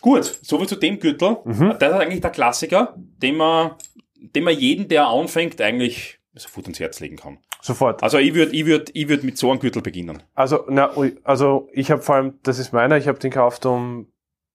[0.00, 1.36] Gut, soviel zu dem Gürtel.
[1.44, 1.76] Mhm.
[1.78, 3.72] Das ist eigentlich der Klassiker, den man,
[4.16, 7.38] den man jeden, der anfängt, eigentlich sofort ans Herz legen kann.
[7.62, 8.02] Sofort.
[8.02, 10.22] Also ich würde ich würd, ich würd mit so einem Gürtel beginnen.
[10.34, 10.90] Also, na,
[11.24, 14.06] also ich habe vor allem, das ist meiner, ich habe den gekauft um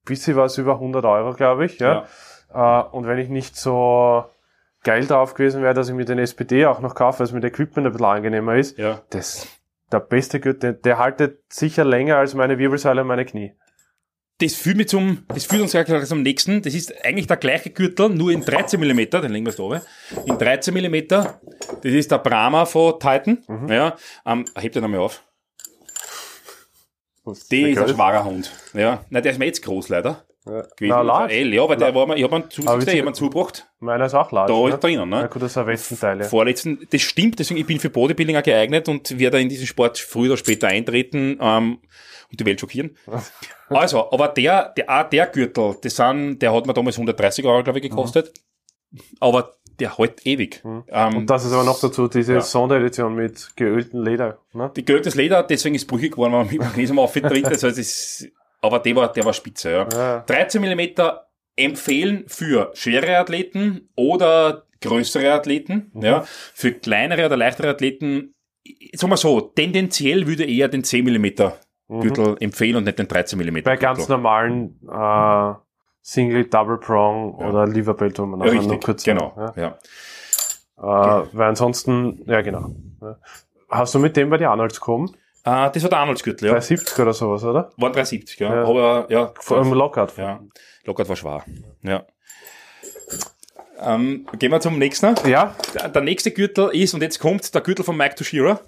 [0.05, 1.79] bisschen was über 100 Euro, glaube ich.
[1.79, 2.05] Ja.
[2.53, 4.23] Äh, und wenn ich nicht so
[4.83, 7.43] geil drauf gewesen wäre, dass ich mir den SPD auch noch kaufe, weil es mit
[7.43, 9.01] Equipment ein bisschen angenehmer ist, Ja.
[9.09, 9.47] das
[9.91, 13.53] der beste Gürtel, der, der haltet sicher länger als meine Wirbelsäule und meine Knie.
[14.39, 16.61] Das führt, mich zum, das führt uns gleich zum nächsten.
[16.61, 19.81] Das ist eigentlich der gleiche Gürtel, nur in 13 mm, den legen wir da oben.
[20.25, 21.27] In 13 mm, das
[21.83, 23.43] ist der Brahma von Titan.
[23.47, 23.71] Mhm.
[23.71, 23.95] Ja,
[24.25, 25.23] ähm, hebt den einmal auf.
[27.23, 28.51] Was Der ist ein schwacher Hund.
[28.73, 30.25] Ja, na, der ist mir jetzt groß leider.
[30.43, 30.67] gewesen.
[30.89, 31.33] Na, large.
[31.33, 33.67] L, ja, weil der war mir, ich habe einen zusätzlich wie- jemand zugebracht.
[33.79, 34.53] Meiner ist auch large.
[34.53, 34.69] Da ne?
[34.73, 35.29] ist drinnen, Ja ne?
[35.29, 36.25] gut, das ist ein Westenteil, ja.
[36.25, 39.97] Vorletzten, das stimmt, deswegen, ich bin für Bodybuilding auch geeignet und werde in diesen Sport
[39.97, 41.79] früher oder später eintreten ähm,
[42.35, 42.95] und die Welt schockieren.
[43.69, 47.63] Also, aber der, der, auch der Gürtel, das sind, der hat mir damals 130 Euro,
[47.63, 48.31] glaube ich, gekostet.
[49.19, 50.61] Aber der hält ewig.
[50.87, 52.41] Ähm, Und das ist aber noch dazu diese Ja.
[52.41, 54.39] Sonderedition mit geöltem Leder.
[54.53, 54.71] Ne?
[54.75, 57.25] die geöltes Leder, deswegen ist brüchig geworden, wenn man mit Magnesium auftritt.
[57.45, 58.29] Also das ist,
[58.61, 59.89] aber der war, der war spitze, ja.
[59.91, 60.19] Ja.
[60.21, 65.91] 13 Millimeter empfehlen für schwere Athleten oder größere Athleten.
[65.93, 66.01] Mhm.
[66.03, 66.25] Ja.
[66.53, 68.33] Für kleinere oder leichtere Athleten,
[68.93, 73.37] sagen wir so, tendenziell würde eher den 10 Millimeter Gürtel empfehlen und nicht den 13
[73.37, 73.73] Millimeter Mhm.
[73.75, 75.53] Bei ganz normalen äh,
[76.01, 77.49] Single, Double Prong Ja.
[77.49, 79.33] oder Liverbelt, wo man nachher Richtig, nur kurz genau.
[79.37, 79.53] Ja.
[79.55, 81.21] Ja.
[81.21, 82.69] Äh, weil ansonsten, ja genau.
[83.01, 83.17] Ja.
[83.69, 85.15] Hast du mit dem bei die Arnolds gekommen?
[85.43, 86.53] Ah, das war der Arnoldsgürtel, ja.
[86.53, 87.69] 370 oder sowas, oder?
[87.77, 88.53] War 370, ja.
[88.53, 88.63] Ja.
[88.63, 90.17] Aber ja, Vor allem Lockout.
[90.17, 90.39] ja.
[90.85, 91.43] Lockout war schwer.
[91.83, 92.03] Ja.
[93.79, 95.15] Ähm, gehen wir zum nächsten.
[95.27, 95.55] Ja,
[95.93, 98.59] Der, nächste Gürtel ist, und jetzt kommt der Gürtel von Mike Toshira.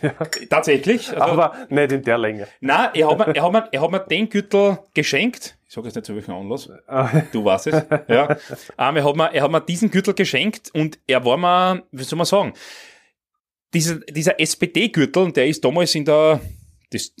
[0.50, 1.10] Tatsächlich.
[1.10, 2.48] Also, aber nicht in der Länge.
[2.60, 5.56] Nein, er hat, mir, er, hat mir, er hat mir den Gürtel geschenkt.
[5.68, 6.70] Ich sage jetzt nicht zu welchem Anlass.
[7.32, 7.84] Du weißt es.
[8.08, 8.30] Ja.
[8.78, 12.04] Ähm, er, hat mir, er hat mir diesen Gürtel geschenkt und er war mir, wie
[12.04, 12.54] soll man sagen,
[13.74, 16.40] dieser, dieser SPD-Gürtel, der ist damals in der,
[16.90, 17.12] das,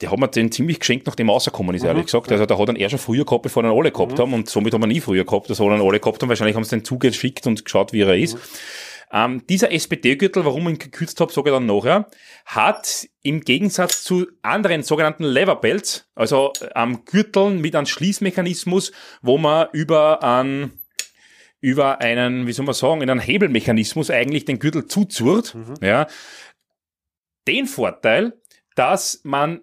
[0.00, 2.30] der hat mir den ziemlich geschenkt, nachdem er rausgekommen ist, ehrlich gesagt.
[2.30, 4.72] Also, der hat dann er schon früher gehabt, bevor ihn alle gehabt haben und somit
[4.72, 6.28] haben wir nie früher gehabt, das hat ihn alle gehabt haben.
[6.28, 8.38] Wahrscheinlich haben sie den zugeschickt und geschaut, wie er ist.
[9.10, 12.08] Ähm, dieser SPD-Gürtel, warum ich ihn gekürzt habe, sage ich dann nachher,
[12.44, 19.68] hat im Gegensatz zu anderen sogenannten Leverbelts, also ähm, Gürteln mit einem Schließmechanismus, wo man
[19.72, 20.78] über einen
[21.60, 26.06] über einen, wie soll man sagen, in einen Hebelmechanismus eigentlich den Gürtel zuzurrt, ja,
[27.48, 28.34] den Vorteil,
[28.78, 29.60] dass man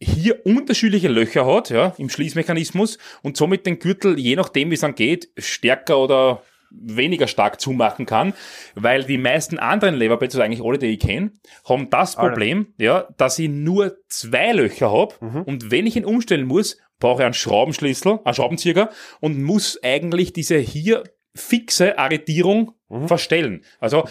[0.00, 4.80] hier unterschiedliche Löcher hat, ja, im Schließmechanismus und somit den Gürtel, je nachdem wie es
[4.80, 8.34] dann geht, stärker oder weniger stark zumachen kann,
[8.74, 11.32] weil die meisten anderen Leverbells, also eigentlich alle, die ich kenne,
[11.68, 12.30] haben das Alle.
[12.30, 15.14] Problem, ja, dass ich nur zwei Löcher habe
[15.46, 20.32] und wenn ich ihn umstellen muss, brauche ich einen Schraubenschlüssel, einen Schraubenzieher und muss eigentlich
[20.32, 22.72] diese hier fixe Arretierung
[23.06, 23.64] verstellen.
[23.80, 24.08] Also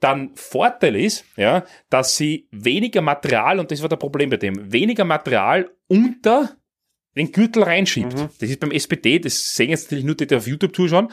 [0.00, 4.72] dann Vorteil ist, ja, dass sie weniger Material, und das war der Problem bei dem,
[4.72, 6.56] weniger Material unter
[7.16, 8.14] den Gürtel reinschiebt.
[8.40, 11.10] Das ist beim SPD, das sehen jetzt natürlich nur die, die auf YouTube zuschauen.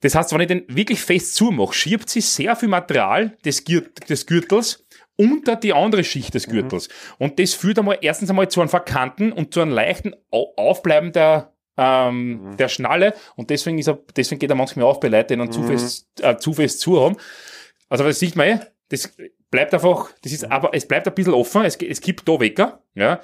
[0.00, 4.10] Das heißt, wenn ich den wirklich fest zumache, schiebt sie sehr viel Material des, Gürt
[4.10, 4.84] des Gürtels
[5.16, 6.88] unter die andere Schicht des Gürtels.
[7.18, 11.12] Und das führt einmal erstens einmal zu einem Verkanten und zu einem leichten Au Aufbleiben
[11.12, 13.14] der, ähm, der Schnalle.
[13.36, 16.08] Und deswegen, ist er, deswegen geht er manchmal auf bei Leuten, die ihn zu fest,
[16.20, 17.16] äh, zu fest zu haben.
[17.88, 19.14] Also das sieht man eh, das
[19.50, 22.82] bleibt einfach, das ist aber, es bleibt ein bisschen offen, es, es gibt da Wecker,
[22.94, 23.20] ja.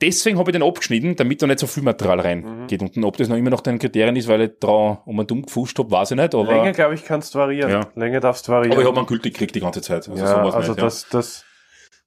[0.00, 2.80] Deswegen habe ich den abgeschnitten, damit da nicht so viel Material reingeht.
[2.80, 5.42] Und ob das noch immer noch den Kriterien ist, weil ich da um einen dumm
[5.42, 6.34] gefuscht habe, weiß ich nicht.
[6.34, 7.70] Aber, Länge, glaube ich, kannst du variieren.
[7.70, 7.90] Ja.
[7.96, 8.72] Länge darfst du variieren.
[8.72, 10.08] aber ich habe einen gültig gekriegt die ganze Zeit.
[10.08, 10.84] Also ja, sowas also nicht, ja.
[10.84, 11.44] das, das,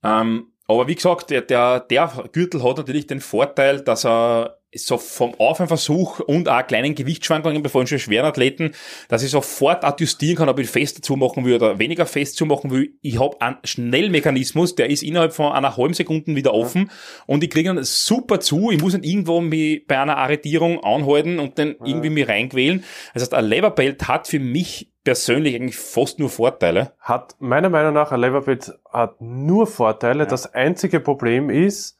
[0.02, 4.98] Ähm, aber wie gesagt, der, der, der Gürtel hat natürlich den Vorteil, dass er so
[4.98, 8.72] vom Aufwärmversuch und auch kleinen Gewichtsschwankungen bei vorhin schon schweren Athleten,
[9.08, 12.46] dass ich sofort adjustieren kann, ob ich fest dazu machen will oder weniger fest zu
[12.46, 12.94] machen will.
[13.00, 16.90] Ich habe einen Schnellmechanismus, der ist innerhalb von einer halben Sekunde wieder offen
[17.26, 18.70] und ich kriege ihn super zu.
[18.70, 22.84] Ich muss nicht irgendwo mich bei einer Arretierung anhalten und dann irgendwie mich reinquälen.
[23.12, 26.92] Das heißt, ein Leverbelt hat für mich persönlich eigentlich fast nur Vorteile.
[26.98, 30.26] hat meiner Meinung nach ein Leverbed hat nur Vorteile.
[30.26, 31.98] Das einzige Problem ist,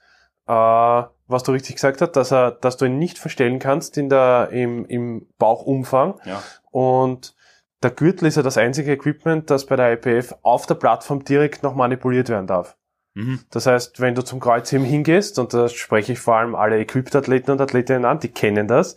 [0.48, 4.08] äh, was du richtig gesagt hast, dass er, dass du ihn nicht verstellen kannst in
[4.08, 6.20] der, im, im Bauchumfang.
[6.24, 6.42] Ja.
[6.70, 7.34] Und
[7.82, 11.62] der Gürtel ist ja das einzige Equipment, das bei der IPF auf der Plattform direkt
[11.62, 12.76] noch manipuliert werden darf.
[13.14, 13.40] Mhm.
[13.50, 17.50] Das heißt, wenn du zum Kreuzheben hingehst, und da spreche ich vor allem alle Equipped-Athleten
[17.50, 18.96] und Athletinnen an, die kennen das,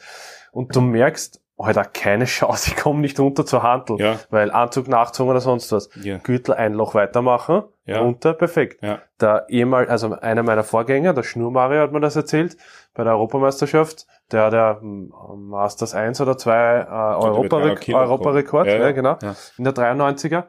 [0.52, 4.20] und du merkst, Alter, keine Chance, ich komme nicht runter zur Handel, Ja.
[4.30, 5.89] weil Anzug, Nachzug oder sonst was.
[5.96, 6.17] Ja.
[6.20, 8.00] Gürtel ein Loch weitermachen, Ja.
[8.02, 8.84] runter, perfekt.
[8.84, 9.00] Ja.
[9.20, 12.58] Der ehemal, also einer meiner Vorgänger, der Schnurmario hat mir das erzählt,
[12.93, 15.12] bei der Europameisterschaft, der hat ja hm,
[15.50, 18.91] Masters 1 oder 2 äh, Europarekord, Europarekord Ja, ja.
[18.91, 19.17] genau,
[19.58, 20.43] in der 93er.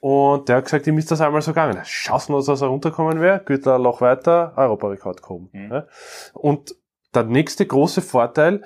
[0.00, 1.80] Und der hat gesagt, ihm ist das einmal so gegangen.
[1.84, 5.48] Chancenlos, dass er runterkommen wäre, Gürtel ein Loch weiter, Europarekord gehoben.
[5.52, 5.72] Mhm.
[5.72, 5.86] Ja.
[6.34, 6.74] Und
[7.14, 8.62] der nächste große Vorteil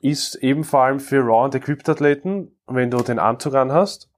[0.00, 4.10] ist eben vor allem für Raw- und Equipped-Athleten, wenn du den Anzug anhast,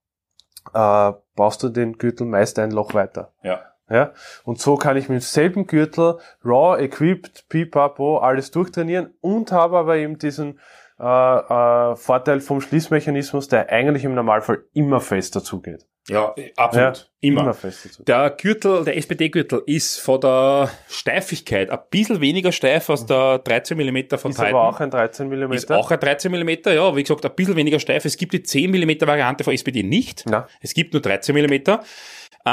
[0.74, 3.32] äh, baust du den Gürtel meist ein Loch weiter.
[3.42, 3.60] Ja.
[3.90, 4.12] Ja,
[4.44, 9.96] und so kann ich mit demselben Gürtel raw, equipped, pipapo, alles durchtrainieren und habe aber
[9.96, 10.58] eben diesen
[11.00, 15.86] äh, äh, Vorteil vom Schließmechanismus, der eigentlich im Normalfall immer fest dazugeht.
[16.08, 17.10] Ja, absolut.
[17.20, 17.42] immer.
[17.42, 18.02] Immer dazu.
[18.04, 23.76] Der Gürtel, der SPD-Gürtel ist von der Steifigkeit ein bisschen weniger steif als der 13
[23.76, 24.54] mm von Ist Titan.
[24.54, 25.52] aber auch ein 13 mm.
[25.52, 28.04] Ist auch ein 13 mm, ja, wie gesagt, ein bisschen weniger steif.
[28.04, 30.24] Es gibt die 10 mm Variante von SPD nicht.
[30.26, 30.48] Na.
[30.60, 31.78] Es gibt nur 13 mm.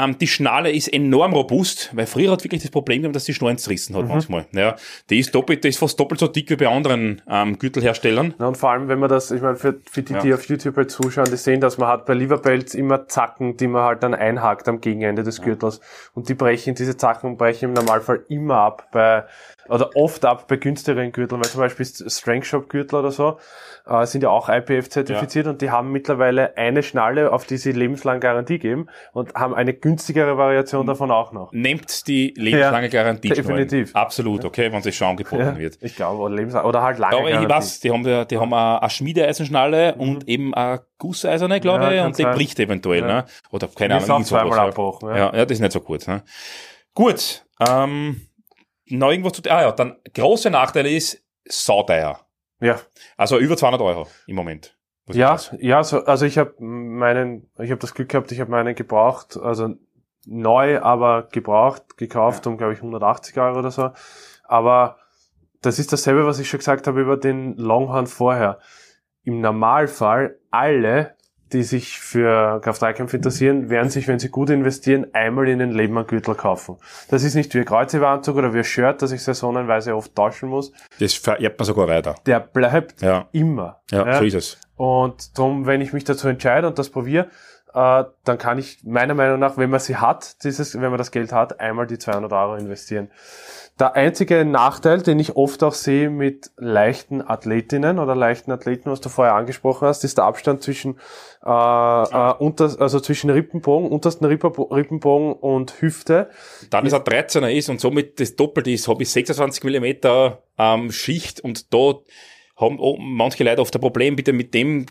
[0.04, 3.32] Ähm, die Schnalle ist enorm robust, weil früher hat wirklich das Problem gehabt, dass die
[3.34, 4.02] Schnallen zerrissen Mhm.
[4.02, 4.46] hat manchmal.
[4.52, 4.76] Ja,
[5.10, 8.34] die ist doppelt, die ist fast doppelt so dick wie bei anderen ähm, Gürtelherstellern.
[8.38, 10.34] Ja, und vor allem, wenn man das, ich meine, für, für die, die Ja.
[10.34, 13.82] auf YouTube halt zuschauen, die sehen, dass man hat bei Liverbelts immer Zacken, die man
[13.84, 15.80] halt dann einhakt am Gegenende des Gürtels.
[16.14, 19.24] Und die brechen, diese Zacken brechen im Normalfall immer ab bei,
[19.68, 23.38] oder oft ab bei günstigeren Gürteln, weil zum Beispiel Strength Shop Gürtel oder so,
[23.86, 27.72] äh, sind ja auch IPF zertifiziert und die haben mittlerweile eine Schnalle, auf die sie
[27.72, 31.52] lebenslang Garantie geben und haben eine günstigere Variation davon auch noch.
[31.52, 33.28] Nehmt die lebenslange Ja, Garantie.
[33.28, 33.94] definitiv.
[33.94, 35.78] Absolut, okay, wenn es schon angeboten wird.
[35.80, 38.52] Ich glaube, oder lebenslang, oder halt lange Aber ich weiß, die haben, ja- die haben
[38.52, 41.90] eine, Schmiedeeisenschnalle und eben eine Gusseiserne, glaube Mhm.
[41.92, 42.34] Ja, ich, und die sein.
[42.34, 43.06] bricht eventuell, Ja.
[43.06, 43.24] ne?
[43.50, 44.22] Oder keine Die ist Ahnung.
[44.22, 44.64] auch zweimal ja.
[44.64, 45.16] abgebrochen, ja.
[45.16, 45.34] Ja.
[45.34, 46.06] ja, das ist nicht so gut.
[46.08, 46.22] Ne?
[46.94, 48.20] Gut, ähm,
[48.88, 52.20] noch irgendwas zu, ah ja, dann große Nachteil ist sauteuer.
[52.60, 52.80] Ja.
[53.16, 54.76] Also über 200 Euro im Moment.
[55.12, 58.74] Ja, ja, so, also ich habe meinen, ich habe das Glück gehabt, ich habe meinen
[58.74, 59.76] gebraucht, also
[60.26, 63.90] neu, aber gebraucht, gekauft um, glaube ich, 180 Euro oder so.
[64.42, 64.98] Aber
[65.62, 68.58] das ist dasselbe, was ich schon gesagt habe über den Longhorn vorher.
[69.22, 71.15] Im Normalfall alle,
[71.52, 75.96] die sich für Kraft-3-Kämpfe interessieren, werden sich, wenn sie gut investieren, einmal in den Leben
[75.96, 76.76] einen Gürtel kaufen.
[77.08, 80.48] Das ist nicht wie ein Kreuzheberanzug oder wie ein Shirt, das ich saisonenweise oft tauschen
[80.48, 80.72] muss.
[80.98, 82.16] Das vererbt man sogar weiter.
[82.26, 83.80] Der bleibt Ja, immer.
[83.90, 84.58] ja, so ist es.
[84.76, 87.28] Und darum, wenn ich mich dazu entscheide und das probiere,
[87.76, 91.10] äh, dann kann ich meiner Meinung nach, wenn man sie hat, dieses, wenn man das
[91.10, 93.10] Geld hat, einmal die 200 Euro investieren.
[93.78, 99.02] Der einzige Nachteil, den ich oft auch sehe mit leichten Athletinnen oder leichten Athleten, was
[99.02, 100.98] du vorher angesprochen hast, ist der Abstand zwischen
[101.44, 106.30] äh, äh, unter, also zwischen Rippenbogen, untersten Rippenbo- Rippenbogen und Hüfte.
[106.70, 110.90] Dann ist er 13er ist und somit das Doppelte ist, habe ich 26 Millimeter ähm,
[110.90, 111.96] Schicht und da
[112.56, 114.86] haben manche Leute oft ein Problem bitte mit dem,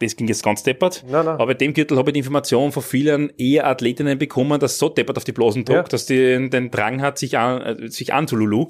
[0.00, 1.34] das ging jetzt ganz deppert, Nein, nein.
[1.34, 4.88] aber bei dem Gürtel habe ich die Information von vielen eher Athletinnen bekommen, dass so
[4.88, 5.88] deppert auf die Blasen druckt, Ja.
[5.88, 8.68] dass die den Drang hat, sich an, äh, sich anzululu,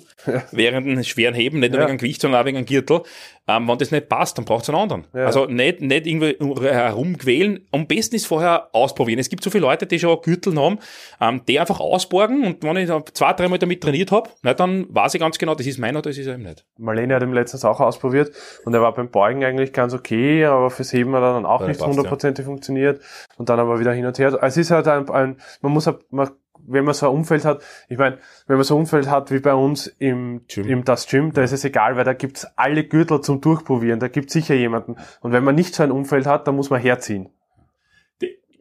[0.53, 1.85] während einem schweren Heben, nicht nur Ja.
[1.87, 3.03] wegen einem Gewicht, sondern auch wegen einem Gürtel.
[3.51, 5.05] Ähm, wenn das nicht passt, dann braucht es einen anderen.
[5.15, 5.25] Ja.
[5.25, 6.37] Also nicht, nicht irgendwie
[6.83, 7.67] herumquälen.
[7.73, 9.19] Am besten ist vorher ausprobieren.
[9.19, 10.79] Es gibt so viele Leute, die schon Gürtel haben,
[11.21, 15.21] ähm, die einfach ausborgen und wenn ich zwei, dreimal damit trainiert habe, dann weiß ich
[15.21, 16.65] ganz genau, das ist meiner, das ist eben nicht.
[16.79, 18.33] Marlene hat ihn letztens auch ausprobiert
[18.65, 21.69] und er war beim Beugen eigentlich ganz okay, aber fürs Heben er dann auch Ja,
[21.69, 23.01] nicht hundertprozentig funktioniert
[23.37, 24.27] und dann aber wieder hin und her.
[24.27, 26.31] Also Es ist halt ein, ein man muss halt, man,
[26.67, 29.41] wenn man so ein Umfeld hat, ich meine, wenn man so ein Umfeld hat wie
[29.41, 30.69] bei uns im Gym.
[30.69, 34.09] im das Gym, da ist es egal, weil da gibt's alle Gürtel zum Durchprobieren, da
[34.09, 34.97] gibt's sicher jemanden.
[35.21, 37.31] Und wenn man nicht so ein Umfeld hat, dann muss man herziehen.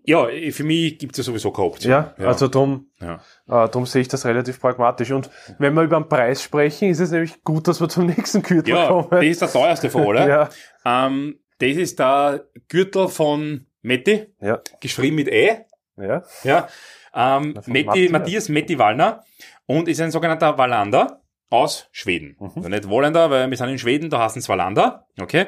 [0.08, 1.92] Ja, für mich gibt es ja sowieso keine Option.
[1.92, 3.20] Ja, also drum, ja.
[3.50, 5.12] äh, drum sehe ich das relativ pragmatisch.
[5.12, 8.42] Und wenn wir über den Preis sprechen, ist es nämlich gut, dass wir zum nächsten
[8.42, 9.10] Gürtel ja, kommen.
[9.12, 10.30] das ist der teuerste von allen.
[10.30, 10.50] ja,
[10.86, 15.66] ähm, das ist der Gürtel von Metti, ja, geschrieben mit E.
[15.98, 16.24] ja.
[16.44, 16.68] Ja.
[17.16, 18.50] Ähm, Metti, Matthias.
[18.50, 19.24] Metti Wallner
[19.66, 22.36] und ist ein sogenannter Wallander aus Schweden.
[22.40, 22.52] Mhm.
[22.56, 25.08] Also nicht Wallander, weil wir sind in Schweden, da heißen es Wallander.
[25.20, 25.48] Okay.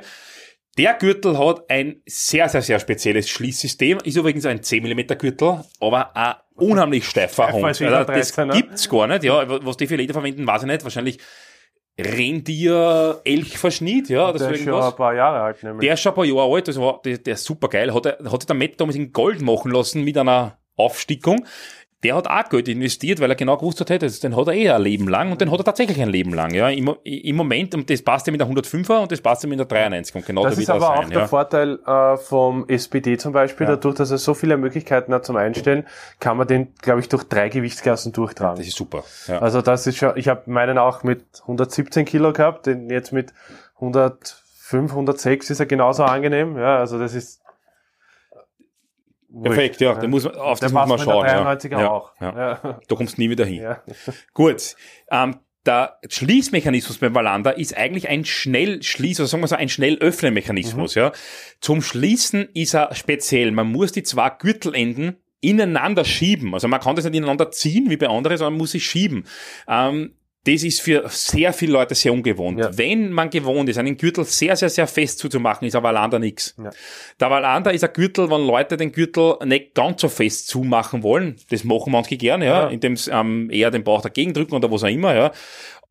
[0.77, 3.97] Der Gürtel hat ein sehr, sehr, sehr spezielles Schließsystem.
[4.03, 7.65] Ist übrigens ein 10 mm Gürtel, aber ein unheimlich steifer Steifer Hund.
[7.65, 8.53] Also das 13er.
[8.53, 9.23] gibt's gar nicht.
[9.25, 10.83] Ja, was die für Leder verwenden, weiß ich nicht.
[10.83, 11.19] Wahrscheinlich
[11.99, 14.93] Rentier, Elchverschnitt, ja, Der ist schon irgendwas.
[14.93, 15.81] ein paar Jahre alt, nämlich.
[15.85, 17.93] Der ist schon ein paar Jahre alt, das war, der, der ist super geil.
[17.93, 21.45] Hat, er, hat sich der Matt damals in Gold machen lassen mit einer Aufstickung.
[22.03, 24.53] Der hat auch Geld investiert, weil er genau gewusst hat, hey, das, den hat er
[24.53, 26.53] eh ein Leben lang und den hat er tatsächlich ein Leben lang.
[26.53, 29.49] Ja, im, im Moment, und das passt ja mit der 105er und das passt ja
[29.49, 31.09] mit der 93 und genau das da ist er aber auch sein.
[31.09, 31.27] der Ja.
[31.27, 33.67] Vorteil äh, vom SPD zum Beispiel.
[33.67, 33.75] Ja.
[33.75, 35.85] Dadurch, dass er so viele Möglichkeiten hat zum Einstellen,
[36.21, 38.57] kann man den, glaube ich, durch drei Gewichtsklassen durchtragen.
[38.59, 39.03] Das ist super.
[39.27, 39.39] Ja.
[39.39, 43.33] Also das ist schon, ich habe meinen auch mit 117 Kilo gehabt, den jetzt mit
[43.75, 46.57] 105, 106 ist er genauso angenehm.
[46.57, 47.41] Ja, also das ist
[49.43, 51.25] Perfekt, ja, da muss man, auf das muss man schauen.
[51.25, 51.41] der Ja.
[51.55, 51.89] 93er Ja.
[51.89, 52.13] auch.
[52.19, 52.37] Ja.
[52.63, 52.79] Ja.
[52.87, 53.61] Da kommst du nie wieder hin.
[53.61, 53.83] Ja.
[54.33, 54.75] Gut.
[55.11, 60.95] Ähm, der Schließmechanismus beim Wallander ist eigentlich ein Schnellschließ, oder sagen wir so, ein Schnellöffnemechanismus,
[60.95, 61.01] Mhm.
[61.01, 61.11] ja.
[61.61, 63.51] Zum Schließen ist er speziell.
[63.51, 66.53] Man muss die zwei Gürtelenden ineinander schieben.
[66.53, 69.25] Also man kann das nicht ineinander ziehen wie bei anderen, sondern man muss sie schieben.
[69.67, 72.59] Ähm, das ist für sehr viele Leute sehr ungewohnt.
[72.59, 72.77] Ja.
[72.77, 76.55] Wenn man gewohnt ist, einen Gürtel sehr, sehr, sehr fest zuzumachen, ist ein Wallander nix.
[76.57, 76.69] Ja.
[77.19, 81.35] Der Wallander ist ein Gürtel, wenn Leute den Gürtel nicht ganz so fest zumachen wollen.
[81.49, 82.67] Das machen manche gerne, ja, Ja.
[82.69, 85.31] indem sie ähm, eher den Bauch dagegen drücken oder was auch immer, ja.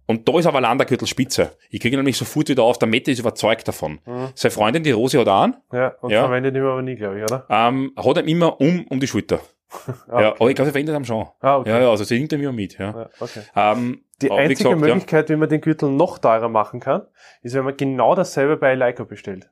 [0.06, 1.52] Und da ist aber Landergürtel spitze.
[1.68, 2.78] Ich kriege ihn nämlich sofort wieder auf.
[2.78, 3.98] Der Mette ist überzeugt davon.
[4.34, 5.56] Seine Freundin, die Rosi, hat auch einen.
[5.70, 6.22] Ja, und Ja.
[6.22, 7.44] verwendet ihn aber nie, glaube ich, oder?
[7.50, 9.40] Ähm, hat ihn immer um, um die Schulter.
[10.08, 11.26] Ja, aber ich glaube, sie verwendet ihn schon.
[11.40, 11.70] Ah, okay.
[11.70, 12.78] Ja, ja, also sie immer mit.
[12.78, 12.90] Ja.
[12.90, 13.42] Ja, okay.
[13.54, 14.94] Ähm, Die aber wie einzige gesagt, ja.
[14.94, 17.02] Möglichkeit, wie man den Gürtel noch teurer machen kann,
[17.42, 19.50] ist, wenn man genau dasselbe bei Leica bestellt.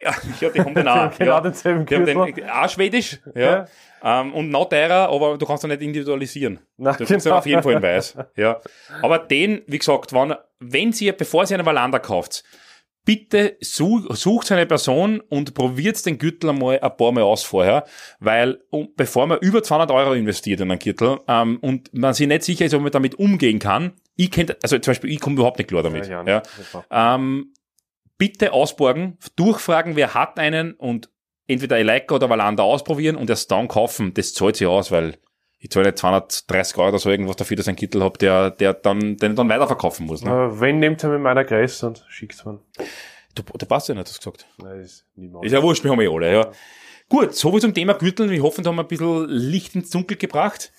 [0.00, 0.94] Ja, ja, die haben den auch.
[0.96, 1.40] haben genau ja.
[1.40, 2.32] denselben Die haben Gürtel.
[2.32, 3.66] den, auch schwedisch, ja.
[4.02, 6.60] Ähm, und noch teurer, aber du kannst ihn nicht individualisieren.
[6.76, 7.36] Na, Du genau.
[7.38, 8.18] auf jeden Fall in weiß.
[8.36, 8.60] Ja.
[9.02, 12.44] Aber den, wie gesagt, wenn, wenn Sie, bevor Sie einen Valander kauft,
[13.06, 17.86] bitte such, sucht eine Person und probiert den Gürtel einmal ein paar Mal aus vorher,
[18.20, 18.58] weil
[18.96, 22.66] bevor man über 200 Euro investiert in einen Gürtel ähm, und man sich nicht sicher
[22.66, 25.68] ist, ob man damit umgehen kann, ich kennt, also zum Beispiel, ich komme überhaupt nicht
[25.68, 26.06] klar damit.
[26.08, 26.42] Ja, Ja,
[26.90, 27.14] ja.
[27.14, 27.54] Ähm,
[28.18, 31.08] bitte ausborgen, durchfragen, wer hat einen und
[31.46, 34.14] entweder Leica oder Valander ausprobieren und erst dann kaufen.
[34.14, 35.18] Das zahlt sich aus, weil
[35.66, 38.50] ich zahle nicht 230 Euro oder so irgendwas dafür, dass ich einen Kittel habe, der,
[38.50, 40.22] der dann, den dann weiterverkaufen muss.
[40.22, 40.48] Ne?
[40.60, 42.60] Wenn, nehmt ihr mit meiner Größe und schickt's mir.
[43.34, 44.46] Du, der passt ja nicht, hast du gesagt.
[44.58, 45.44] Nein, ist niemand.
[45.44, 46.50] Ist ja wurscht, wir haben eh alle, ja.
[47.08, 48.30] Gut, soviel zum Thema Gürteln.
[48.30, 50.72] Wir hoffen, da haben wir ein bisschen Licht ins Dunkel gebracht.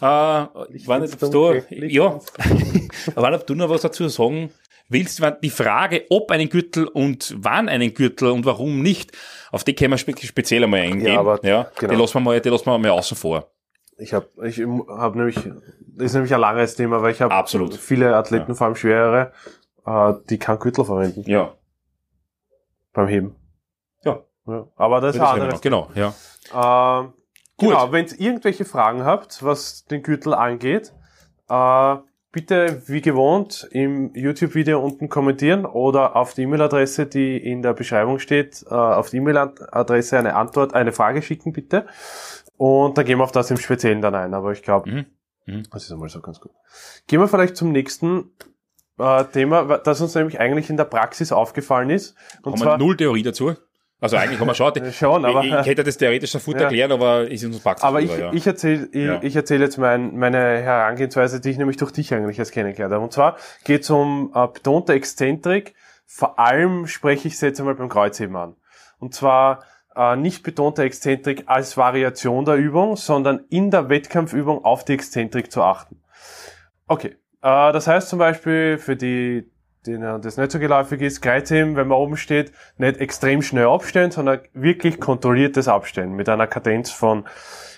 [0.00, 4.50] Äh, ich weiß nicht, ob du, ja, ins aber ob du noch was dazu sagen
[4.88, 9.12] willst, die Frage, ob einen Gürtel und wann einen Gürtel und warum nicht,
[9.50, 11.14] auf die können wir spe speziell einmal eingehen.
[11.14, 11.92] Ja, aber- ja, genau.
[11.94, 13.50] die lassen wir mal, die lassen wir mal außen vor.
[13.98, 17.44] Ich habe ich hab nämlich, das ist nämlich ein langes Thema, weil ich habe
[17.78, 19.32] viele Athleten, vor allem schwerere,
[19.84, 21.52] äh, die keinen Gürtel verwenden Ja.
[22.92, 23.34] beim Heben.
[24.04, 24.20] Ja.
[24.46, 24.66] Ja.
[24.76, 25.60] Aber das ist Das ein reden wir anderes.
[25.60, 27.00] Genau, ja.
[27.00, 27.12] Ähm,
[27.58, 30.92] genau, wenn ihr irgendwelche Fragen habt, was den Gürtel angeht,
[31.48, 31.96] äh,
[32.30, 38.20] bitte wie gewohnt im YouTube-Video unten kommentieren oder auf die E-Mail-Adresse, die in der Beschreibung
[38.20, 41.86] steht, äh, auf die E-Mail-Adresse eine Antwort, eine Frage schicken bitte.
[42.58, 44.34] Und dann gehen wir auf das im Speziellen dann ein.
[44.34, 45.06] Aber ich glaube, Mhm.
[45.46, 45.62] Mhm.
[45.70, 46.52] das ist einmal so ganz gut.
[47.06, 48.32] Gehen wir vielleicht zum nächsten
[48.98, 52.14] äh, Thema, das uns nämlich eigentlich in der Praxis aufgefallen ist.
[52.42, 53.54] Und Haben wir zwar null Theorie dazu?
[54.00, 56.64] Also eigentlich haben wir schon, Äh, schon, aber ich, ich hätte das theoretisch sofort Ja.
[56.64, 58.32] erklärt, aber ist uns Praxis Aber ich, ja.
[58.32, 59.22] ich erzähle ich, Ja.
[59.22, 63.02] ich erzähl jetzt mein, meine Herangehensweise, die ich nämlich durch dich eigentlich erst kennengelernt habe.
[63.04, 65.74] Und zwar geht es um äh, betonte Exzentrik.
[66.06, 68.54] Vor allem spreche ich es jetzt einmal beim Kreuzheben an.
[68.98, 69.62] Und zwar
[69.98, 75.50] äh, nicht betonte Exzentrik als Variation der Übung, sondern in der Wettkampfübung auf die Exzentrik
[75.52, 76.00] zu achten.
[76.86, 79.50] Okay, äh, das heißt zum Beispiel für die,
[79.86, 84.10] denen das nicht so geläufig ist, Kreuzheben, wenn man oben steht, nicht extrem schnell abstellen,
[84.10, 87.24] sondern wirklich kontrolliertes Abstellen mit einer Kadenz von,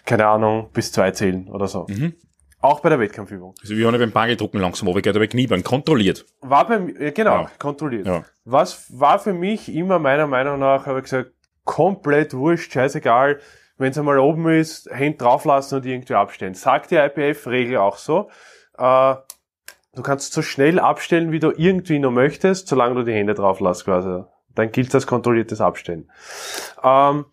[0.05, 1.87] keine Ahnung, bis zwei Zählen oder so.
[1.89, 2.15] Mhm.
[2.63, 3.55] Auch bei der Wettkampfübung.
[3.63, 6.27] Also wir haben ja beim Bangeldrucken langsam runtergeht, aber Kniebeugen kontrolliert.
[6.43, 7.51] War bei mir, genau, Ja.
[7.59, 8.07] kontrolliert.
[8.07, 8.23] Ja.
[8.45, 11.33] Was war für mich immer meiner Meinung nach, habe ich gesagt,
[11.71, 13.39] komplett wurscht, scheißegal,
[13.79, 16.55] wenn es einmal oben ist, Hände drauflassen und irgendwie abstellen.
[16.55, 18.29] Sagt die IPF-Regel auch so.
[18.77, 19.15] Äh,
[19.95, 23.61] du kannst so schnell abstellen, wie du irgendwie nur möchtest, solange du die Hände drauf
[23.61, 24.25] lässt quasi.
[24.53, 26.11] Dann gilt das kontrolliertes Abstellen.
[26.83, 27.27] Ähm,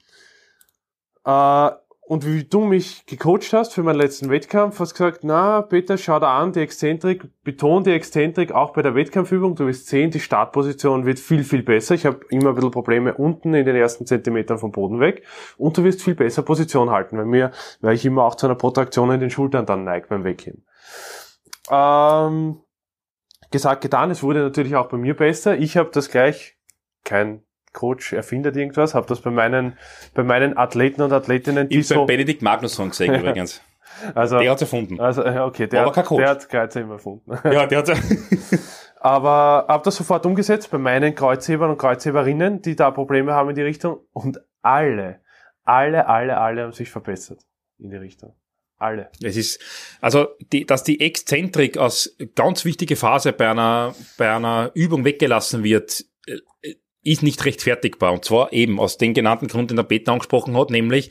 [1.26, 1.72] äh,
[2.08, 6.20] und wie du mich gecoacht hast für meinen letzten Wettkampf, hast gesagt, na, Peter, schau
[6.20, 9.56] da an, die Exzentrik, beton die Exzentrik auch bei der Wettkampfübung.
[9.56, 11.96] Du wirst sehen, die Startposition wird viel, viel besser.
[11.96, 15.24] Ich habe immer ein bisschen Probleme unten in den ersten Zentimetern vom Boden weg.
[15.58, 18.56] Und du wirst viel besser Position halten, weil mir, weil ich immer auch zu einer
[18.56, 20.66] Protraktion in den Schultern dann neige beim Wegheben.
[21.70, 22.62] Ähm,
[23.52, 25.58] gesagt, getan, es wurde natürlich auch bei mir besser.
[25.58, 26.58] Ich habe das gleich,
[27.04, 29.78] kein Coach erfindet irgendwas, habe das bei meinen,
[30.14, 33.62] bei meinen Athleten und Athletinnen, die Ich habe so, Benedikt Magnusson gesehen übrigens.
[34.16, 35.00] also, Der hat's erfunden.
[35.00, 36.20] also, äh, okay, der, Aber kein hat, Coach.
[36.20, 37.32] der hat Kreuzheben erfunden.
[37.52, 37.92] Ja, der hat
[39.00, 43.56] Aber habe das sofort umgesetzt bei meinen Kreuzhebern und Kreuzheberinnen, die da Probleme haben in
[43.56, 44.00] die Richtung.
[44.12, 45.22] Und alle,
[45.64, 47.42] alle, alle, alle haben sich verbessert
[47.78, 48.34] in die Richtung.
[48.80, 49.10] Alle.
[49.24, 49.60] Es ist,
[50.02, 55.64] also, die, dass die Exzentrik als ganz wichtige Phase bei einer, bei einer Übung weggelassen
[55.64, 56.74] wird, äh,
[57.08, 58.14] ist nicht rechtfertigbar.
[58.14, 61.10] Und zwar eben aus dem genannten Grund, den der Peter angesprochen hat, nämlich,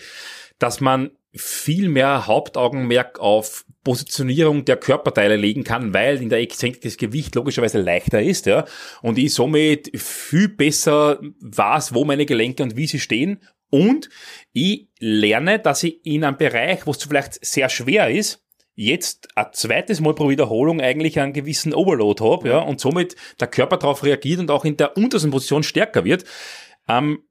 [0.59, 6.83] dass man viel mehr Hauptaugenmerk auf Positionierung der Körperteile legen kann, weil in der Exzentrik
[6.83, 8.65] das Gewicht logischerweise leichter ist, ja,
[9.03, 14.09] und ich somit viel besser weiß, wo meine Gelenke und wie sie stehen und
[14.53, 18.46] ich lerne, dass ich in einem Bereich, wo es vielleicht sehr schwer ist,
[18.77, 23.49] jetzt ein zweites Mal pro Wiederholung eigentlich einen gewissen Overload habe, ja, und somit der
[23.49, 26.25] Körper darauf reagiert und auch in der untersten Position stärker wird.
[26.87, 27.25] Ähm,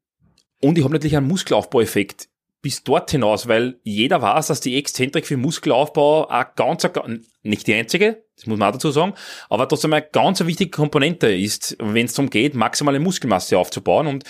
[0.62, 2.28] und ich habe natürlich einen Muskelaufbaueffekt
[2.66, 6.90] bis dort hinaus, weil jeder weiß, dass die Exzentrik für Muskelaufbau eine ganz,
[7.44, 9.14] nicht die einzige, das muss man auch dazu sagen,
[9.52, 14.24] aber trotzdem eine ganz wichtige Komponente ist, wenn es darum geht, maximale Muskelmasse aufzubauen und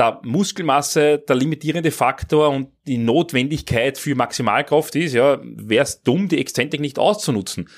[0.00, 6.28] da Muskelmasse der limitierende Faktor und die Notwendigkeit für Maximalkraft ist, ja, wäre es dumm,
[6.28, 7.68] die Exzentrik nicht auszunutzen.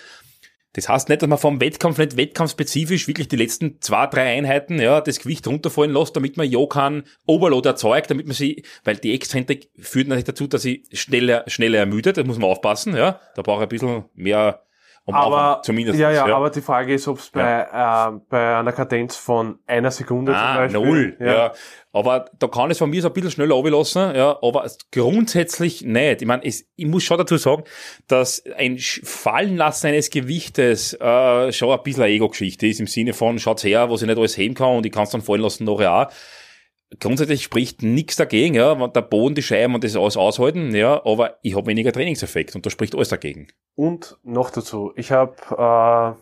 [0.74, 4.80] Das heißt nicht, dass man vom Wettkampf nicht wettkampfspezifisch wirklich die letzten zwei, drei Einheiten,
[4.80, 9.12] ja, das Gewicht runterfallen lässt, damit man keinen Overload erzeugt, damit man sie, weil die
[9.14, 13.20] Exzentrik führt natürlich dazu, dass sie schneller, schneller ermüdet, da muss man aufpassen, ja.
[13.34, 14.62] Da braucht ein bisschen mehr
[15.05, 15.98] um aber, zumindest.
[15.98, 19.90] ja, ja, aber die Frage ist, ob es bei, äh, bei einer Kadenz von einer
[19.90, 20.80] Sekunde Ah, zum Beispiel.
[20.80, 21.53] null, ja.
[21.92, 26.22] Aber da kann es von mir so ein bisschen schneller runterlassen, ja, aber grundsätzlich nicht.
[26.22, 27.64] Ich meine, es, ich muss schon dazu sagen,
[28.07, 33.38] dass ein Fallenlassen eines Gewichtes äh, schon ein bisschen eine Ego-Geschichte ist, im Sinne von,
[33.38, 35.64] schaut's her, was ich nicht alles heben kann und ich kann es dann fallen lassen
[35.64, 36.07] nachher auch.
[37.01, 41.05] Grundsätzlich spricht nichts dagegen, ja, wenn der Boden, die Scheiben und das alles aushalten, ja,
[41.05, 43.49] aber ich habe weniger Trainingseffekt und da spricht alles dagegen.
[43.74, 46.20] Und noch dazu, ich habe äh,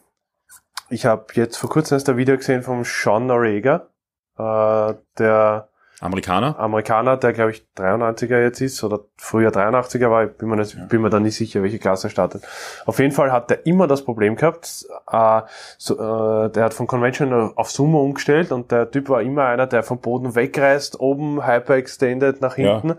[0.92, 3.88] ich habe jetzt vor kurzem erst ein Video gesehen vom Sean Noriega,
[4.36, 5.69] äh, der
[6.00, 6.58] Amerikaner?
[6.58, 10.88] Amerikaner, der glaube ich 93er jetzt ist oder früher 83er war, ich bin mir, nicht,
[10.88, 12.42] bin mir da nicht sicher, welche Klasse er startet.
[12.86, 15.40] Auf jeden Fall hat der immer das Problem gehabt, äh,
[15.76, 19.66] so, äh, der hat von Convention auf Sumo umgestellt und der Typ war immer einer,
[19.66, 22.80] der vom Boden wegreißt, oben hyperextended nach Ja.
[22.80, 22.98] hinten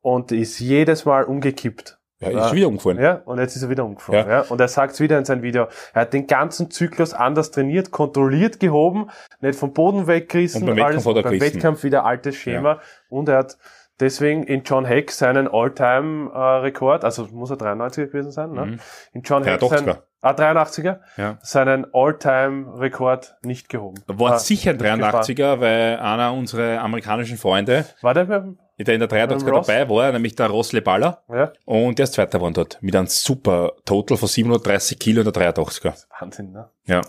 [0.00, 1.98] und ist jedes Mal umgekippt.
[2.22, 2.98] Ja, ist schon wieder umgefallen.
[3.00, 4.26] Ja, und jetzt ist er wieder umgefallen.
[4.28, 4.32] Ja.
[4.38, 4.40] Ja.
[4.48, 5.66] Und er sagt es wieder in seinem Video.
[5.94, 9.10] Er hat den ganzen Zyklus anders trainiert, kontrolliert gehoben,
[9.40, 11.54] nicht vom Boden weggerissen, Und beim Wettkampf alles beim gerissen.
[11.56, 12.78] Wettkampf wieder altes Schema.
[13.08, 13.58] Und er hat
[14.00, 18.66] deswegen in John Heck seinen All-Time-Rekord, also muss er 93er gewesen sein, ne?
[18.66, 18.78] Mhm.
[19.12, 19.68] In John Heck 83er.
[19.78, 21.38] seinen, ah, 83er, Ja.
[21.42, 24.02] seinen All-Time-Rekord nicht gehoben.
[24.06, 25.22] War Ah, sicher ein nicht gefahren.
[25.24, 29.66] 83er, weil einer unserer amerikanischen Freunde, War der beim, der in der 83er Beim Ross?
[29.66, 31.52] dabei war, nämlich der Ross Leballer, ja?
[31.64, 35.54] und der ist Zweiter geworden dort, mit einem super Total von 730 Kilo in der
[35.54, 35.94] 83er.
[36.20, 36.68] Wahnsinn, ne?
[36.86, 37.00] Ja.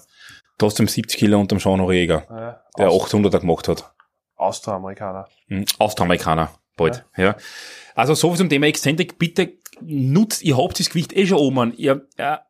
[0.58, 3.92] Trotzdem 70 Kilo unterm Sean O'Regan, Ja, der Aus- 800er gemacht hat.
[4.36, 5.28] Austroamerikaner.
[5.48, 5.66] Mhm.
[5.80, 7.36] Austramerikaner, bald, ja.
[7.96, 12.08] Also so zum Thema Exzentrik, bitte nutzt, ihr habt das Gewicht eh schon oben, ihr,
[12.18, 12.42] ja,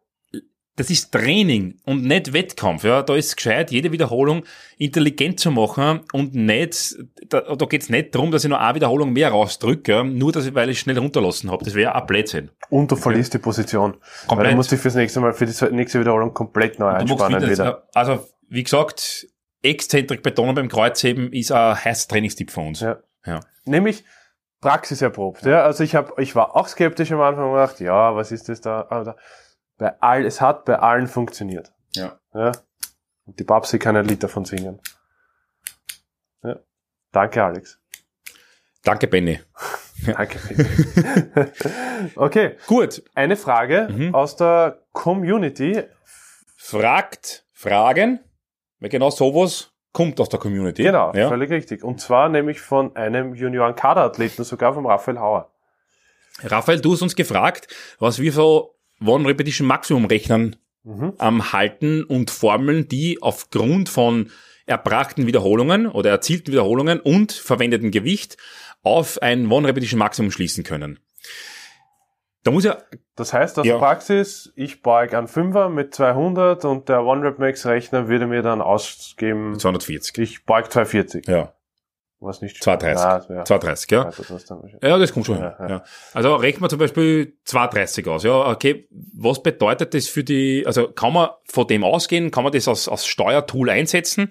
[0.76, 3.04] das ist Training und nicht Wettkampf, ja.
[3.04, 4.44] Da ist es gescheit, jede Wiederholung
[4.78, 6.96] intelligent zu machen und nicht,
[7.30, 10.48] da, da geht's nicht darum, dass ich noch eine Wiederholung mehr rausdrücke, ja, nur dass
[10.48, 11.64] ich, weil ich schnell runterlassen habe.
[11.64, 12.50] Das wäre ein Blödsinn.
[12.70, 13.94] Und du verlierst die Position.
[13.94, 14.52] Weil Komplett.
[14.52, 17.66] du musst dich fürs nächste Mal, für die nächste Wiederholung komplett neu einspannen wieder.
[17.66, 17.84] ja.
[17.94, 19.28] Also, wie gesagt,
[19.62, 22.82] Exzentrik betonen beim Kreuzheben ist ein heißer Trainingstipp für uns.
[22.82, 22.98] Ja.
[23.26, 23.40] Ja.
[23.66, 24.04] Nämlich
[24.60, 25.46] Praxis erprobt.
[25.46, 25.64] Ja.
[25.64, 28.62] Also ich habe, ich war auch skeptisch am Anfang und gedacht, ja, was ist das
[28.62, 29.16] da?
[29.84, 31.74] Bei all, es hat bei allen funktioniert.
[31.94, 32.18] Ja.
[32.34, 32.54] Ja.
[33.26, 34.80] Und die Babsi kann ein Lied davon singen.
[36.42, 36.56] Ja.
[37.12, 37.78] Danke, Alex.
[38.86, 39.42] Danke, Benny.
[40.06, 40.40] Danke.
[42.16, 43.04] okay, Gut.
[43.14, 44.16] eine Frage Mhm.
[44.16, 45.84] aus der Community.
[46.56, 48.22] Fragt Fragen,
[48.80, 50.84] weil genau sowas kommt aus der Community.
[50.84, 51.28] Genau, Ja.
[51.28, 51.84] völlig richtig.
[51.84, 55.52] Und zwar nämlich von einem Junioren-Kaderathleten, sogar vom Raphael Hauer.
[56.42, 57.68] Raphael, du hast uns gefragt,
[58.00, 58.74] was wir so
[59.06, 61.14] One Repetition Maximum rechnen Mhm.
[61.18, 64.30] am halten und Formeln, die aufgrund von
[64.66, 68.36] erbrachten Wiederholungen oder erzielten Wiederholungen und verwendeten Gewicht
[68.82, 71.00] auf ein One Repetition Maximum schließen können.
[72.44, 72.78] Da muss ja,
[73.16, 73.78] Das heißt, aus Ja.
[73.78, 80.18] Praxis, ich beug einen Fünfer mit 200 und der One-Rep-Max-Rechner würde mir dann ausgeben, 240.
[80.18, 81.28] ich beug 240.
[81.28, 81.54] Ja,
[82.24, 83.30] Was nicht 230.
[83.30, 83.46] Na, ja.
[83.46, 84.04] 230, ja.
[84.82, 85.10] Ja, das.
[85.10, 85.70] Ja, kommt schon Ja, hin.
[85.70, 85.84] Ja.
[86.14, 88.24] Also rechnen wir zum Beispiel 2,30 aus.
[88.24, 88.88] Ja, okay.
[89.14, 92.32] Was bedeutet das für die, also kann man von dem ausgehen?
[92.32, 94.30] Kann man das als, als Steuertool einsetzen?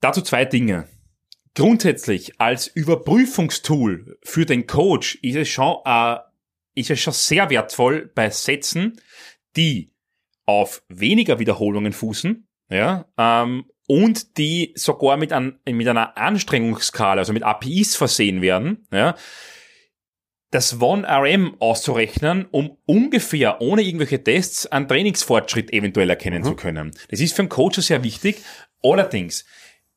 [0.00, 0.86] Dazu zwei Dinge.
[1.54, 6.16] Grundsätzlich als Überprüfungstool für den Coach ist es schon, äh,
[6.74, 9.00] ist es schon sehr wertvoll bei Sätzen,
[9.56, 9.92] die
[10.46, 17.32] auf weniger Wiederholungen fußen, ja, ähm, und die sogar mit, an, mit einer Anstrengungsskala, also
[17.32, 19.16] mit APIs versehen werden, ja,
[20.50, 26.92] das One-RM auszurechnen, um ungefähr ohne irgendwelche Tests einen Trainingsfortschritt eventuell erkennen zu können.
[27.10, 28.42] Das ist für einen Coach sehr wichtig.
[28.82, 29.44] Allerdings,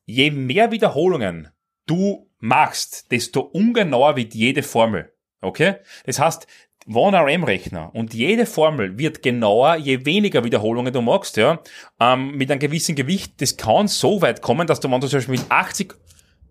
[0.06, 1.50] je mehr Wiederholungen
[1.86, 5.14] du machst, desto ungenauer wird jede Formel.
[5.42, 5.76] Okay?
[6.06, 6.48] Das heißt,
[6.88, 11.60] One-RM-Rechner und jede Formel wird genauer, je weniger Wiederholungen du machst, ja,
[12.00, 13.40] ähm, mit einem gewissen Gewicht.
[13.42, 15.94] Das kann so weit kommen, dass du, wenn du zum Beispiel mit 80,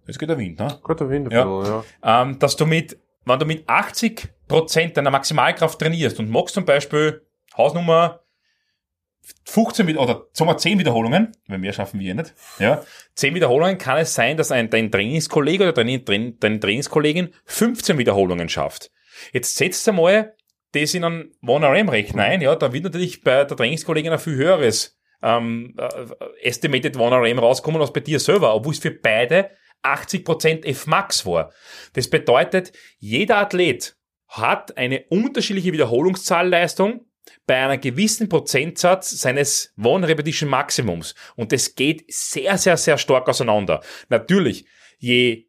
[0.07, 0.79] jetzt geht der Wind, ne?
[0.83, 1.45] Gut, der Wind, Ja.
[1.45, 1.85] ja.
[2.05, 2.23] ja.
[2.23, 6.65] ähm, dass du mit, wenn du mit 80 Prozent deiner Maximalkraft trainierst und machst zum
[6.65, 7.23] Beispiel
[7.57, 8.21] Hausnummer
[9.45, 12.83] 15 Wid- oder sagen wir 10 Wiederholungen, weil mehr schaffen wir eh nicht, ja,
[13.15, 18.49] 10 Wiederholungen kann es sein, dass ein, dein Trainingskollege oder deine, deine Trainingskollegin 15 Wiederholungen
[18.49, 18.91] schafft.
[19.33, 20.35] Jetzt setzt einmal
[20.73, 24.99] das in einen One-RM-Rechner ein, ja, da wird natürlich bei der Trainingskollegin ein viel höheres
[25.23, 29.51] ähm, äh, Estimated One-RM rauskommen als bei dir selber, obwohl es für beide
[29.83, 31.53] 80% F-Max war.
[31.95, 33.97] Das bedeutet, jeder Athlet
[34.29, 37.07] hat eine unterschiedliche Wiederholungszahlleistung
[37.47, 41.15] bei einer gewissen Prozentsatz seines One Repetition Maximums.
[41.37, 43.83] Und das geht sehr, sehr, sehr stark auseinander.
[44.09, 44.67] Natürlich,
[44.99, 45.49] je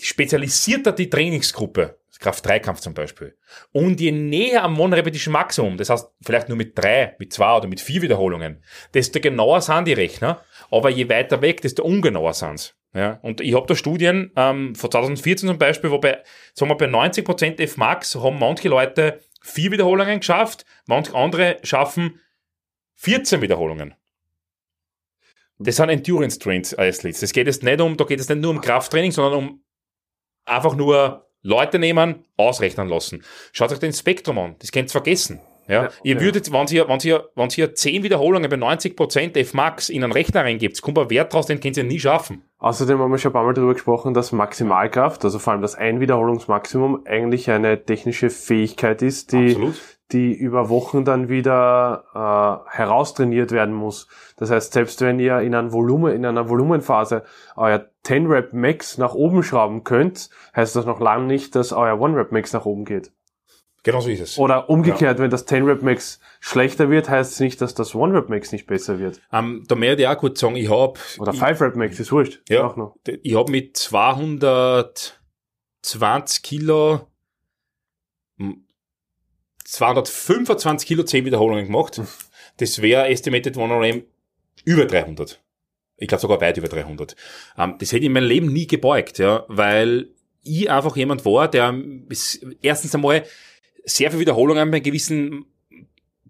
[0.00, 3.36] spezialisierter die Trainingsgruppe, Kraft-3-Kampf zum Beispiel,
[3.72, 7.56] und je näher am One Repetition Maximum, das heißt vielleicht nur mit drei, mit zwei
[7.56, 8.62] oder mit vier Wiederholungen,
[8.94, 12.76] desto genauer sind die Rechner, aber je weiter weg, desto ungenauer sind's.
[12.94, 16.76] Ja, und ich habe da Studien ähm, von 2014 zum Beispiel, wo bei, sagen wir,
[16.76, 22.20] bei 90% F-Max haben manche Leute vier Wiederholungen geschafft, manche andere schaffen
[22.96, 23.94] 14 Wiederholungen.
[25.58, 27.20] Das sind Endurance Trains Athletes.
[27.20, 29.64] Das geht jetzt nicht um, da geht es nicht nur um Krafttraining, sondern um
[30.44, 33.22] einfach nur Leute nehmen, ausrechnen lassen.
[33.52, 35.40] Schaut euch den Spektrum an, das könnt ihr vergessen.
[35.68, 36.20] Ja, Ja, ihr ja.
[36.20, 40.42] würdet, wenn ihr, wenn ihr, wenn ihr 10 Wiederholungen bei 90% F-Max in einen Rechner
[40.42, 42.42] reingebt, kommt ein Wert raus, den könnt ihr nie schaffen.
[42.58, 45.74] Außerdem haben wir schon ein paar Mal darüber gesprochen, dass Maximalkraft, also vor allem das
[45.74, 49.56] Einwiederholungsmaximum, eigentlich eine technische Fähigkeit ist, die,
[50.12, 54.08] die über Wochen dann wieder äh, heraustrainiert werden muss.
[54.36, 57.24] Das heißt, selbst wenn ihr in, einem Volumen, in einer Volumenphase
[57.56, 62.02] euer 10 Rep Max nach oben schrauben könnt, heißt das noch lange nicht, dass euer
[62.02, 63.12] 1 Rep Max nach oben geht.
[63.84, 64.38] Genau so ist es.
[64.38, 68.14] Oder umgekehrt, wenn das 10 Rep Max schlechter wird, heißt es nicht, dass das 1
[68.14, 69.20] Rep Max nicht besser wird.
[69.32, 72.42] Ähm, da möchte ich auch kurz sagen, ich habe Oder 5 Rep Max, ist wurscht.
[72.48, 72.64] Ja.
[72.64, 72.94] Auch noch.
[73.06, 77.08] ich hab mit 220 Kilo,
[79.72, 82.00] 225 Kilo 10 Wiederholungen gemacht.
[82.58, 84.02] Das wäre Estimated 1RM
[84.64, 85.42] über 300.
[85.96, 87.16] Ich glaube sogar weit über 300.
[87.56, 90.10] Ähm, das hätte ich in meinem Leben nie gebeugt, ja, weil
[90.42, 91.74] ich einfach jemand war, der
[92.60, 93.24] erstens einmal
[93.84, 95.46] sehr viele Wiederholungen bei gewissen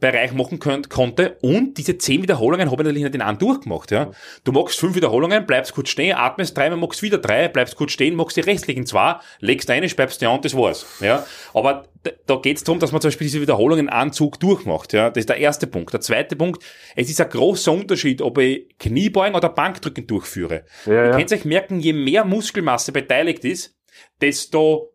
[0.02, 3.92] Bereich machen könnt, konnte und diese zehn Wiederholungen habe ich natürlich nicht in einem durchgemacht.
[3.92, 4.10] Ja.
[4.42, 8.16] Du machst fünf Wiederholungen, bleibst kurz stehen, atmest dreimal, machst wieder drei, bleibst kurz stehen,
[8.16, 10.86] machst die restlichen zwei, legst eine, speibst die an, das war's.
[11.00, 11.24] Ja.
[11.54, 14.40] Aber da, da geht es darum, dass man zum Beispiel diese Wiederholungen in einem Zug
[14.40, 14.92] durchmacht.
[14.92, 15.08] Ja.
[15.08, 15.92] Das ist der erste Punkt.
[15.92, 16.62] Der zweite Punkt,
[16.96, 20.64] es ist ein großer Unterschied, ob ich Kniebeugen oder Bankdrücken durchführe.
[20.84, 21.16] Ja, Ihr ja.
[21.16, 23.76] könnt euch merken, je mehr Muskelmasse beteiligt ist,
[24.20, 24.92] desto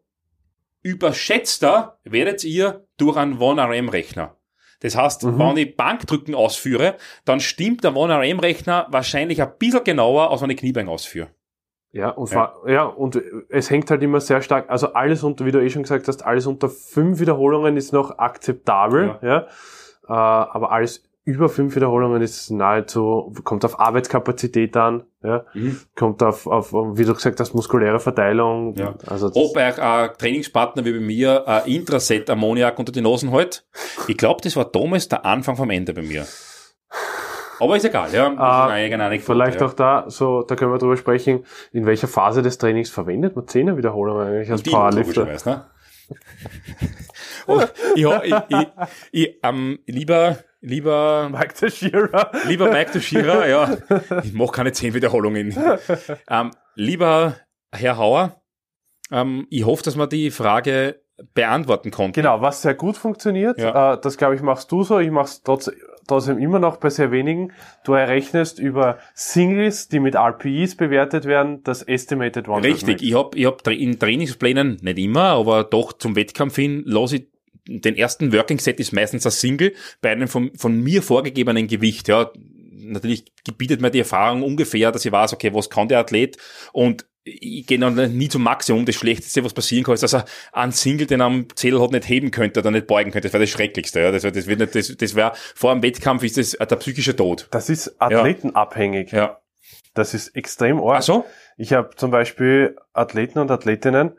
[0.81, 4.37] überschätzter werdet ihr durch einen 1RM-Rechner.
[4.81, 5.39] Das heißt, Mhm.
[5.39, 10.57] wenn ich Bankdrücken ausführe, dann stimmt der 1RM-Rechner wahrscheinlich ein bisschen genauer, als wenn ich
[10.57, 11.29] Kniebeugen ausführe.
[11.93, 12.53] Ja, und, ja.
[12.67, 13.19] ja, und
[13.49, 16.23] es hängt halt immer sehr stark, also alles unter, wie du eh schon gesagt hast,
[16.23, 19.47] alles unter fünf Wiederholungen ist noch akzeptabel, ja.
[20.07, 25.45] Äh, aber alles über fünf Wiederholungen ist nahezu, kommt auf Arbeitskapazität an, ja.
[25.93, 28.73] Kommt auf, auf, wie du gesagt hast, muskuläre Verteilung.
[28.75, 28.95] Ja.
[29.05, 33.65] Also Ob ein Trainingspartner wie bei mir ein Intraset Ammoniak unter die Nosen hält,
[34.07, 36.25] ich glaube, das war damals der Anfang vom Ende bei mir.
[37.59, 38.67] Aber ist egal, ja.
[38.69, 39.67] Eigene Anekdote, vielleicht ja.
[39.67, 43.49] auch da, so, da können wir drüber sprechen, in welcher Phase des Trainings verwendet man
[43.49, 45.25] Zehner Wiederholungen eigentlich als Powerlifter?
[45.25, 45.65] ne?
[47.47, 47.61] Oh,
[47.95, 48.67] ich, ich, ich,
[49.11, 52.31] ich, ähm, lieber, lieber, Mike Teixeira.
[52.47, 53.77] lieber Mike Tuschira, ja,
[54.23, 55.55] ich mache keine zehn Wiederholungen.
[56.29, 57.35] Ähm, lieber
[57.73, 58.41] Herr Hauer,
[59.11, 61.01] ähm, ich hoffe, dass wir die Frage
[61.33, 62.13] beantworten konnten.
[62.13, 63.93] Genau, was sehr gut funktioniert, Ja.
[63.93, 65.71] äh, das glaube ich machst du so, ich mach's trotz,
[66.07, 67.53] trotzdem immer noch bei sehr wenigen.
[67.83, 72.63] Du errechnest über Singles, die mit RPEs bewertet werden, das Estimated One.
[72.63, 77.17] Richtig, ich hab, ich hab in Trainingsplänen, nicht immer, aber doch zum Wettkampf hin, lasse
[77.17, 77.27] ich
[77.67, 82.07] den ersten Working Set ist meistens ein Single bei einem von, von mir vorgegebenen Gewicht,
[82.07, 82.31] ja.
[82.89, 86.37] Natürlich gebietet mir die Erfahrung ungefähr, dass ich weiß, okay, was kann der Athlet
[86.71, 88.85] und ich gehe dann nie zum Maximum.
[88.85, 91.91] Das Schlechteste, was passieren kann, ist, dass er einen Single, den er am Zähler hat,
[91.91, 93.27] nicht heben könnte oder nicht beugen könnte.
[93.27, 93.99] Das wäre das Schrecklichste.
[93.99, 94.11] Ja.
[94.13, 97.15] Das, wär- das, wird nicht, das, das wäre vor einem Wettkampf ist das der psychische
[97.15, 97.49] Tod.
[97.51, 99.11] Das ist athletenabhängig.
[99.11, 99.41] Ja.
[99.93, 100.99] Das ist extrem arg.
[100.99, 101.25] Ach so?
[101.57, 104.13] Ich habe zum Beispiel Athleten und Athletinnen,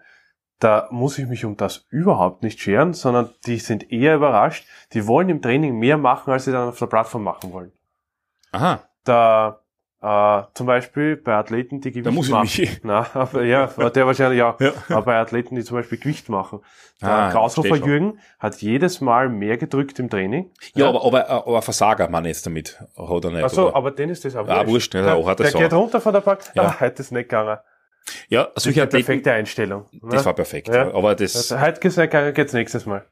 [0.60, 4.66] da muss ich mich um das überhaupt nicht scheren, sondern die sind eher überrascht.
[4.92, 7.72] Die wollen im Training mehr machen, als sie dann auf der Plattform machen wollen.
[8.52, 8.80] Aha.
[9.04, 9.60] Da
[10.00, 12.42] äh, zum Beispiel bei Athleten, die Gewicht Da muss ich machen.
[12.44, 13.06] mich- Na,
[13.42, 14.58] ja, der wahrscheinlich auch.
[14.60, 14.72] Ja.
[14.90, 16.60] Aber bei Athleten, die zum Beispiel Gewicht machen.
[17.02, 17.64] Der Ah, schon.
[17.64, 20.50] Jürgen hat jedes Mal mehr gedrückt im Training.
[20.74, 23.44] Ja, aber, aber, aber Versager, man jetzt damit, hat er nicht.
[23.44, 23.76] Achso, oder?
[23.76, 26.00] aber den ist das auch Ah, wurscht, ja, der, auch hat er der geht runter
[26.00, 26.40] von der Bank.
[26.54, 26.62] Ja.
[26.64, 27.58] Ah, heute ist nicht gegangen.
[28.28, 29.86] Ja, Das ist solche die Athleten, perfekte Einstellung.
[30.02, 30.24] das ne?
[30.24, 30.68] war perfekt.
[30.68, 30.92] Ja.
[30.94, 33.06] Aber das, Also, das heute geht's nicht gegangen, geht's nächstes Mal.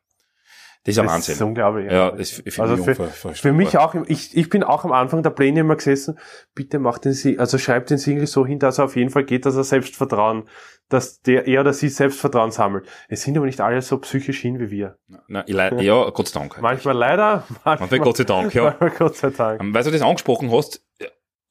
[0.84, 1.34] ist ein Das Wahnsinn.
[1.34, 1.90] ist unglaublich.
[1.90, 5.22] Ja, das finde Also ich für, für mich auch, ich, ich bin auch am Anfang
[5.22, 6.18] der Pläne immer gesessen,
[6.54, 9.24] bitte macht den Single, also schreibt den Single so hin, dass er auf jeden Fall
[9.24, 10.48] geht, dass er Selbstvertrauen,
[10.88, 12.86] dass der, er oder sie Selbstvertrauen sammelt.
[13.08, 14.96] Es sind aber nicht alle so psychisch hin wie wir.
[15.26, 16.56] Nein, ich leid, ja, Gott sei Dank.
[16.60, 18.62] Manchmal leider, Manchmal Gott sei Dank, ja.
[18.80, 19.60] manchmal Gott sei Dank.
[19.60, 20.84] Ähm, Weil du das angesprochen hast,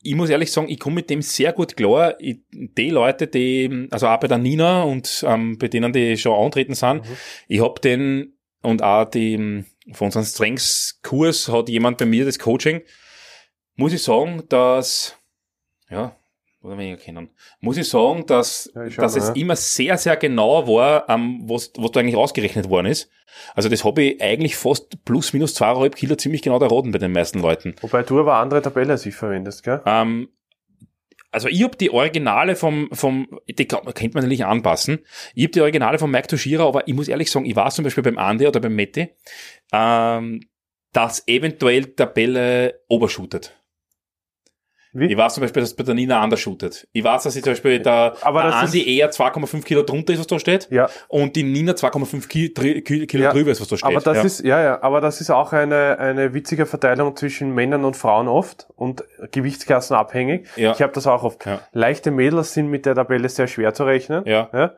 [0.06, 2.16] ich muss ehrlich sagen, ich komme mit dem sehr gut klar.
[2.20, 6.34] Ich, die Leute, die, also auch bei der Nina und ähm, bei denen, die schon
[6.39, 7.18] antreten sind, Mhm.
[7.47, 12.82] ich hab den und auch die, von unserem Strengths-Kurs hat jemand bei mir das Coaching,
[13.76, 15.18] muss ich sagen, dass,
[15.89, 16.16] ja,
[16.66, 17.30] oder weniger kennen.
[17.59, 19.36] Muss ich sagen, dass, Ja, ich dass mal, es ja.
[19.36, 23.09] immer sehr, sehr genau war, ähm, was, was da eigentlich ausgerechnet worden ist.
[23.53, 27.11] Also das habe ich eigentlich fast plus minus zweieinhalb Kilo ziemlich genau erraten bei den
[27.11, 27.76] meisten Leuten.
[27.82, 29.82] Wobei du aber andere Tabelle als ich verwendest, gell?
[29.86, 30.30] Ähm,
[31.32, 34.99] also ich habe die Originale vom, vom, die kann, kennt man natürlich anpassen.
[35.34, 37.84] Ich habe die Originale von Mike Toshira, aber ich muss ehrlich sagen, ich war zum
[37.84, 39.09] Beispiel beim Andi oder beim Mette,
[39.74, 40.39] ähm,
[40.93, 43.53] dass eventuell Tabelle obershootet.
[44.98, 45.08] Wie?
[45.12, 46.88] Ich weiß zum Beispiel, dass bei der Nina anders shootet.
[46.93, 50.20] Ich weiß, dass sie zum Beispiel der, Aber der Andi eher 2,5 Kilo drunter ist,
[50.20, 53.60] was da steht, Ja, und die Nina 2,5 Ki Tri- Ki- Kilo Ja, drüber ist,
[53.62, 53.86] was da steht.
[53.91, 54.24] aber das ja.
[54.24, 58.28] ist, ja, ja, aber das ist auch eine, eine witzige Verteilung zwischen Männern und Frauen
[58.28, 60.48] oft und Gewichtsklassen abhängig.
[60.56, 60.72] Ja.
[60.72, 61.46] Ich habe das auch oft.
[61.46, 61.60] Ja.
[61.74, 64.24] Leichte Mädels sind mit der Tabelle sehr schwer zu rechnen.
[64.26, 64.50] Ja.
[64.54, 64.74] Ja.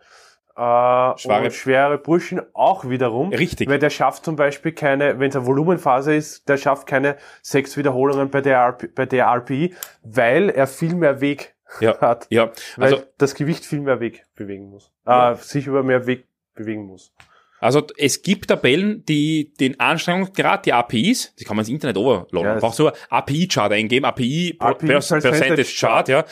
[0.58, 3.30] Äh, Schwere- schwere Burschen auch wiederum.
[3.32, 3.70] Richtig.
[3.70, 7.78] Weil der schafft zum Beispiel keine, wenn es eine Volumenphase ist, der schafft keine sechs
[7.78, 11.96] Wiederholungen bei der, RP, bei der RPI, weil er viel mehr Weg Ja.
[12.02, 12.26] hat.
[12.32, 14.92] Ja, Weil also das Gewicht viel mehr Weg bewegen muss.
[15.06, 15.34] Ja.
[15.34, 17.14] Äh, sich über mehr Weg bewegen muss.
[17.60, 22.46] Also es gibt Tabellen, die den Anstrengungsgrad, die APIs, die kann man ins Internet overladen.
[22.46, 26.24] Ja, Einfach so API-Chart eingeben, API, API Percentage Chart, ja.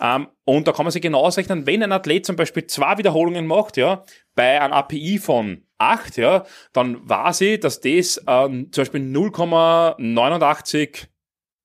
[0.00, 3.46] Ähm, und da kann man sich genau ausrechnen, wenn ein Athlet zum Beispiel zwei Wiederholungen
[3.46, 8.82] macht, ja, bei einem API von 8, ja, dann weiß ich, dass das ähm, zum
[8.82, 11.06] Beispiel 0,89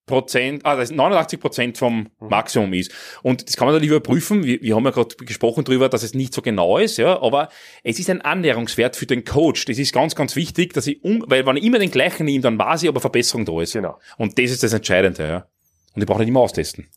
[0.06, 2.28] Prozent, ah, das ist 89 Prozent vom Mhm.
[2.28, 2.92] Maximum ist.
[3.22, 4.44] Und das kann man dann lieber prüfen.
[4.44, 7.48] Wir, wir haben ja gerade gesprochen darüber, dass es nicht so genau ist, ja, aber
[7.84, 9.64] es ist ein Annäherungswert für den Coach.
[9.64, 12.42] Das ist ganz, ganz wichtig, dass ich, um, weil wenn ich immer den gleichen nehme,
[12.42, 13.74] dann weiß ich, ob eine Verbesserung da ist.
[13.74, 13.98] Genau.
[14.18, 15.48] Und das ist das Entscheidende, ja.
[15.96, 16.90] Und ich brauche nicht immer austesten.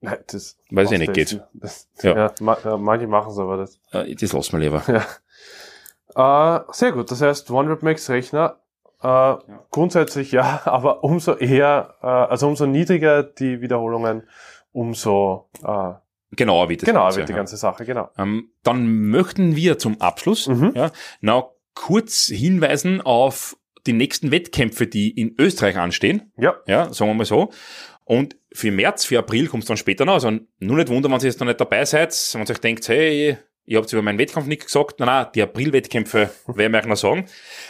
[0.00, 1.42] Nein, das Weil es eh nicht austesten.
[1.52, 2.16] Das, Ja.
[2.16, 2.34] ja.
[2.40, 3.78] ma, ja, manche machen es aber das.
[3.92, 4.82] Das lassen wir lieber.
[6.16, 7.10] Äh, sehr gut.
[7.10, 8.60] Das heißt, OneWeb Max Rechner
[9.02, 9.34] äh,
[9.70, 14.24] grundsätzlich ja, aber umso eher, äh, also umso niedriger die Wiederholungen,
[14.72, 15.92] umso äh,
[16.32, 17.38] Genauer wird das genauer Ganze, wird die ja.
[17.38, 18.08] ganze Sache, genau.
[18.16, 20.72] Ähm, dann möchten wir zum Abschluss Mhm.
[20.76, 26.32] ja, noch kurz hinweisen auf die nächsten Wettkämpfe, die in Österreich anstehen.
[26.36, 27.50] Ja, Ja, sagen wir mal so.
[28.10, 30.14] Und für März, für April kommt es dann später noch.
[30.14, 32.88] Also nur nicht wundern, wenn ihr jetzt noch nicht dabei seid, wenn ihr euch denkt,
[32.88, 33.36] hey,
[33.66, 34.98] ihr habt über meinen Wettkampf nicht gesagt.
[34.98, 37.26] Nein, nein, die April-Wettkämpfe werden wir euch noch sagen.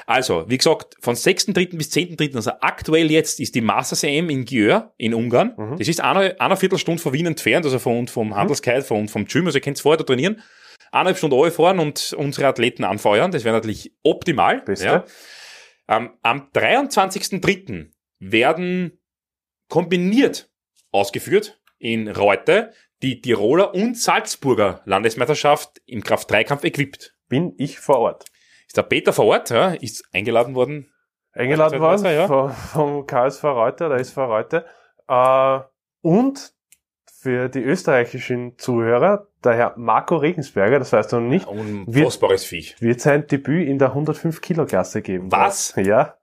[0.06, 1.76] Also, wie gesagt, von 6.3.
[1.76, 5.52] bis 10.3., also aktuell jetzt ist die Masters EM in Győr in Ungarn.
[5.58, 5.76] Mhm.
[5.76, 9.44] Das ist eine, eine Viertelstunde von Wien entfernt, also von, vom Handelskeit, von, vom Gym,
[9.44, 10.40] also ihr könnt vorher da trainieren.
[10.90, 13.30] Eineinhalb Stunden fahren und unsere Athleten anfeuern.
[13.30, 14.62] Das wäre natürlich optimal.
[14.62, 14.86] Beste.
[14.86, 15.04] Ja.
[15.86, 17.90] Ähm, am 23.03.
[18.20, 18.99] werden
[19.70, 20.50] kombiniert
[20.92, 27.16] ausgeführt in Reute die Tiroler und Salzburger Landesmeisterschaft im Kraft-3-Kampf equipped.
[27.28, 28.26] bin ich vor Ort.
[28.66, 30.92] Ist der Peter vor Ort, ja, ist eingeladen worden.
[31.32, 32.26] Eingeladen worden ja.
[32.26, 34.66] vom, vom KSV Reuter, der SV Reuter.
[35.08, 35.60] Äh,
[36.02, 36.52] und
[37.20, 42.80] für die österreichischen Zuhörer, der Herr Marco Regensberger, das weißt du noch nicht, Unfassbares Viech.
[42.80, 45.30] wird sein Debüt in der 105 Kilo Klasse geben.
[45.30, 45.74] Was?
[45.76, 46.16] Ja.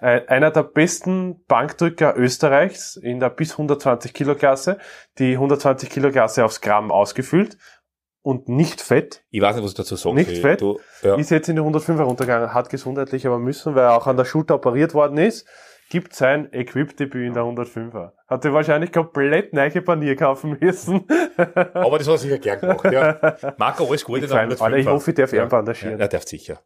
[0.00, 4.78] Äh, Einer der besten Bankdrücker Österreichs in der bis 120 Kilo Klasse.
[5.18, 7.56] Die 120 Kilo Klasse aufs Gramm ausgefüllt
[8.24, 9.22] und nicht fett.
[9.30, 10.60] Ich weiß nicht, was ich dazu sagen Nicht fett?
[10.62, 11.16] Du, ja.
[11.16, 14.24] Ist jetzt in die 105 heruntergegangen, hat gesundheitlich aber müssen, weil er auch an der
[14.24, 15.46] Schulter operiert worden ist.
[15.90, 18.12] Gibt sein Equip-Debüt in der 105er.
[18.26, 21.06] Hatte wahrscheinlich komplett neue Panier kaufen müssen.
[21.36, 23.36] Aber das hat er sicher gern gemacht, ja.
[23.58, 24.24] Marco, alles Gute.
[24.24, 24.60] Ich, freue mich.
[24.60, 25.42] Alter, ich hoffe, ich darf ja.
[25.42, 25.98] ihn bandagieren.
[25.98, 26.60] Ja, er darf sicher.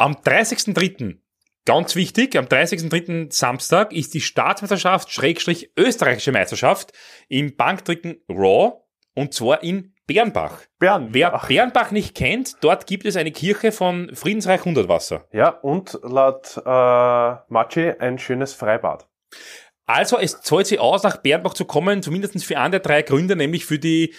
[0.00, 1.18] Am 30.03.,
[1.66, 3.30] ganz wichtig, am 30.03.
[3.30, 6.94] Samstag ist die Staatsmeisterschaft Schrägstrich österreichische Meisterschaft
[7.28, 8.80] im Bankdrücken Raw
[9.14, 10.62] und zwar in Bernbach.
[10.78, 11.08] Bern.
[11.10, 15.28] Wer Ach, Bernbach nicht kennt, dort gibt es eine Kirche von Friedensreich Hundertwasser.
[15.34, 19.06] ja, und laut äh, Maci ein schönes Freibad.
[19.84, 23.36] Also es zahlt sich aus, nach Bernbach zu kommen, zumindest für einen der drei Gründe,
[23.36, 24.14] nämlich für die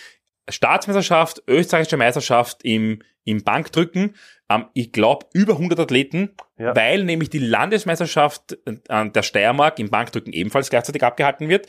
[0.47, 4.15] Staatsmeisterschaft, österreichische Meisterschaft im, im Bankdrücken.
[4.53, 6.75] Ähm, ich glaube, über 100 Athleten, Ja.
[6.75, 11.67] weil nämlich die Landesmeisterschaft äh, der Steiermark im Bankdrücken ebenfalls gleichzeitig abgehalten wird.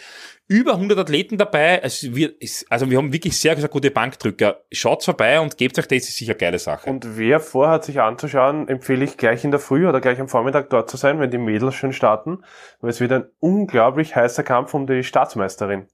[0.48, 1.82] Über 100 Athleten dabei.
[1.82, 2.34] Also wir,
[2.70, 4.62] also wir haben wirklich sehr, sehr gute Bankdrücker.
[4.72, 6.88] Schaut vorbei und gebt euch das, ist sicher eine geile Sache.
[6.90, 10.70] Und wer vorhat, sich anzuschauen, empfehle ich gleich in der Früh oder gleich am Vormittag
[10.70, 12.42] dort zu sein, wenn die Mädels schon starten,
[12.80, 15.86] weil es wird ein unglaublich heißer Kampf um die Staatsmeisterin.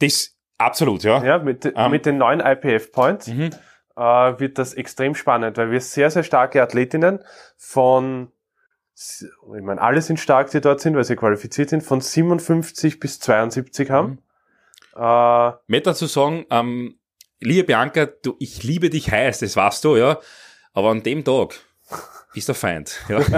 [0.00, 1.24] das absolut, ja.
[1.24, 1.90] Ja, mit, Ähm.
[1.90, 3.50] mit den neuen IPF-Points Mhm.
[3.98, 7.18] Äh, wird das extrem spannend, weil wir sehr, sehr starke Athletinnen
[7.56, 8.30] von,
[8.94, 13.18] ich meine, alle sind stark, die dort sind, weil sie qualifiziert sind, von 57 bis
[13.18, 14.10] 72 haben.
[14.10, 15.02] Mhm.
[15.02, 16.98] Äh, Mehr dazu sagen, ähm,
[17.40, 20.18] liebe Bianca, du, ich liebe dich heiß, das weißt du, ja.
[20.72, 21.58] Aber an dem Tag
[22.38, 23.00] ist der Feind.
[23.08, 23.20] Ja.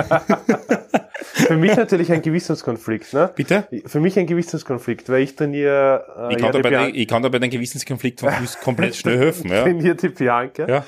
[1.22, 3.30] Für mich natürlich ein Gewissenskonflikt, ne?
[3.34, 3.66] Bitte?
[3.86, 7.22] Für mich ein Gewissenskonflikt, weil ich trainiere, äh, Ich kann, ja, bei, den- ich kann
[7.22, 8.22] da bei den Gewissenskonflikt
[8.62, 9.50] komplett schnell helfen.
[9.50, 9.62] Ja.
[9.62, 10.84] trainiere die Bianca Ja.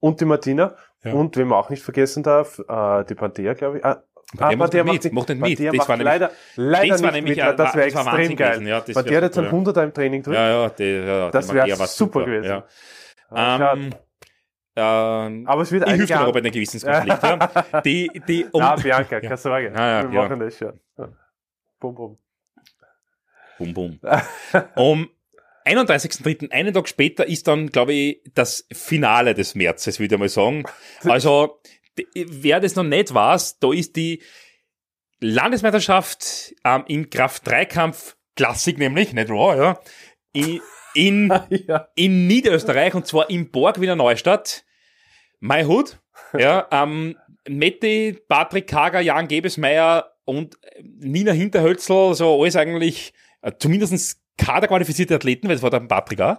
[0.00, 0.74] und die Martina.
[1.02, 1.12] Ja.
[1.12, 3.84] Und wen man auch nicht vergessen darf, äh, die Panthea, glaube ich.
[3.84, 4.02] Ah,
[4.38, 5.48] Panthea macht nicht mit, die- macht nicht mit.
[5.58, 8.36] Panthea Das macht war nämlich- leider, leider das war nicht nämlich mit, das wäre extrem
[8.36, 8.50] geil.
[8.52, 10.34] gewesen, ja, das Panthea hat jetzt super, ein 100er im Training drin.
[10.34, 12.44] Ja, ja, die, ja, Das die wär Maria war super gewesen.
[12.48, 12.64] Ja.
[13.30, 13.72] Ah.
[13.74, 13.90] Ähm,
[14.76, 17.22] ähm, Aber es wird noch bei an- den Gewissenskonflikt.
[17.22, 17.80] ja.
[17.84, 19.72] Die, die, um, Ah, Bianca, keine Sorge.
[19.74, 20.28] Ja, ja, Wir ja.
[20.28, 20.80] machen das schon.
[21.80, 22.18] Bum, bum.
[23.58, 24.00] Bum, bum.
[24.76, 25.08] Um
[25.66, 30.28] 31.03., einen Tag später, ist dann, glaube ich, das Finale des Märzes, würde ich mal
[30.28, 30.64] sagen.
[31.04, 31.60] Also,
[32.14, 34.22] wer das noch nicht weiß, da ist die
[35.20, 39.80] Landesmeisterschaft ähm, im Kraft-3-Kampf Klassik nämlich, nicht Raw, ja,
[40.94, 41.88] in, in, ja.
[41.94, 44.64] in Niederösterreich und zwar in Borg Wiener Neustadt.
[45.40, 45.98] My Hood,
[46.38, 47.16] ja, ähm,
[47.48, 55.14] Mette, Patrick Kager, Jan Gebesmeier und äh, Nina Hinterhölzl, so alles eigentlich äh, zumindest kaderqualifizierte
[55.14, 56.38] Athleten, weil das war der Patrick auch.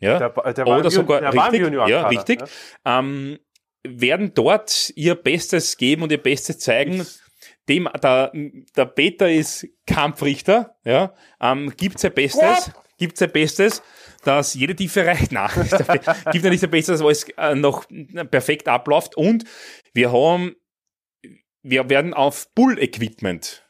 [0.00, 0.18] Ja.
[0.18, 2.42] Der, der war Oder im sogar der war im richtig, ja, richtig.
[2.84, 3.38] Ähm,
[3.84, 7.06] werden dort ihr Bestes geben und ihr Bestes zeigen.
[7.68, 8.32] Dem, der,
[8.76, 12.72] der Peter ist Kampfrichter, ja, ähm, gibt sein Bestes,
[13.02, 13.82] gibt sein Bestes,
[14.22, 15.32] dass jede Tiefe reicht.
[15.32, 15.50] Nein,
[16.32, 17.84] gibt ja nicht sein Bestes, dass alles äh, noch
[18.30, 19.16] perfekt abläuft.
[19.16, 19.44] Und
[19.92, 20.54] wir haben,
[21.62, 23.68] wir werden auf Bull-Equipment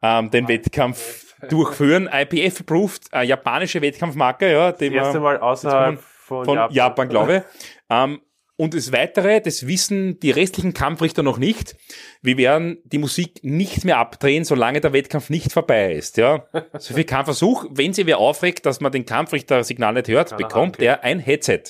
[0.00, 2.08] ähm, den Wettkampf durchführen.
[2.12, 7.42] IPF approved, äh, japanische Wettkampfmarke, ja, Das erste Mal außerhalb von, von Japan, glaube ich.
[7.88, 8.20] Ähm,
[8.56, 11.76] und das Weitere, das wissen die restlichen Kampfrichter noch nicht.
[12.22, 16.16] Wir werden die Musik nicht mehr abdrehen, solange der Wettkampf nicht vorbei ist.
[16.16, 16.46] Ja,
[16.78, 17.66] so viel Kampfversuch.
[17.70, 21.62] Wenn sie wer aufregt, dass man den Kampfrichter-Signal nicht hört, er bekommt er ein Headset.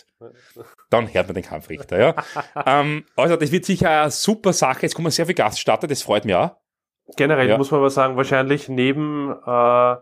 [0.91, 1.99] Dann hört man den Kampfrichter.
[1.99, 2.14] Ja.
[2.66, 4.82] ähm, also das wird sicher eine super Sache.
[4.82, 6.57] Jetzt kommen sehr viele Gaststatter, das freut mich auch.
[7.16, 7.59] Generell Ja.
[7.59, 9.97] muss man aber sagen, wahrscheinlich neben, äh,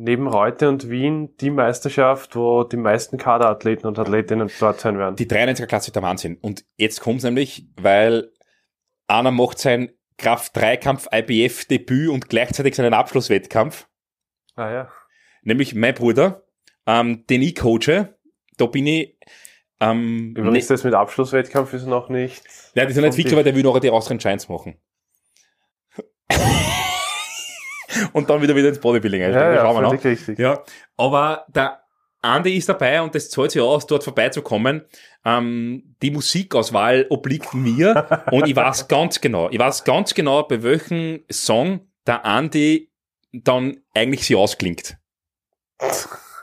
[0.00, 5.16] neben Reute und Wien die Meisterschaft, wo die meisten Kaderathleten und Athletinnen dort sein werden.
[5.16, 6.38] Die 93er Klasse ist der Wahnsinn.
[6.40, 8.32] Und jetzt kommt's nämlich, weil
[9.06, 13.86] einer macht sein Kraft-3-Kampf IBF-Debüt und gleichzeitig seinen Abschlusswettkampf.
[14.56, 14.88] ah ja.
[15.42, 16.44] Nämlich mein Bruder,
[16.86, 18.14] ähm, den ich coache.
[18.56, 19.18] Da bin ich,
[19.80, 22.42] ähm, ne, Übrigens, das mit Abschlusswettkampf ist noch nicht.
[22.74, 23.32] nein, das ist noch nicht vom fix, Tisch.
[23.32, 24.76] aber der will noch die Austrian Giants machen.
[28.12, 29.54] Und dann wieder wieder ins Bodybuilding einsteigen.
[29.56, 30.38] Ja, ja, völlig richtig.
[30.38, 30.62] Ja,
[30.96, 31.80] aber der
[32.22, 34.82] Andi ist dabei und das zahlt sich aus, dort vorbeizukommen.
[35.24, 40.62] Ähm, die Musikauswahl obliegt mir und ich weiß ganz genau, ich weiß ganz genau, bei
[40.62, 42.90] welchem Song der Andi
[43.32, 44.96] dann eigentlich sie ausklingt.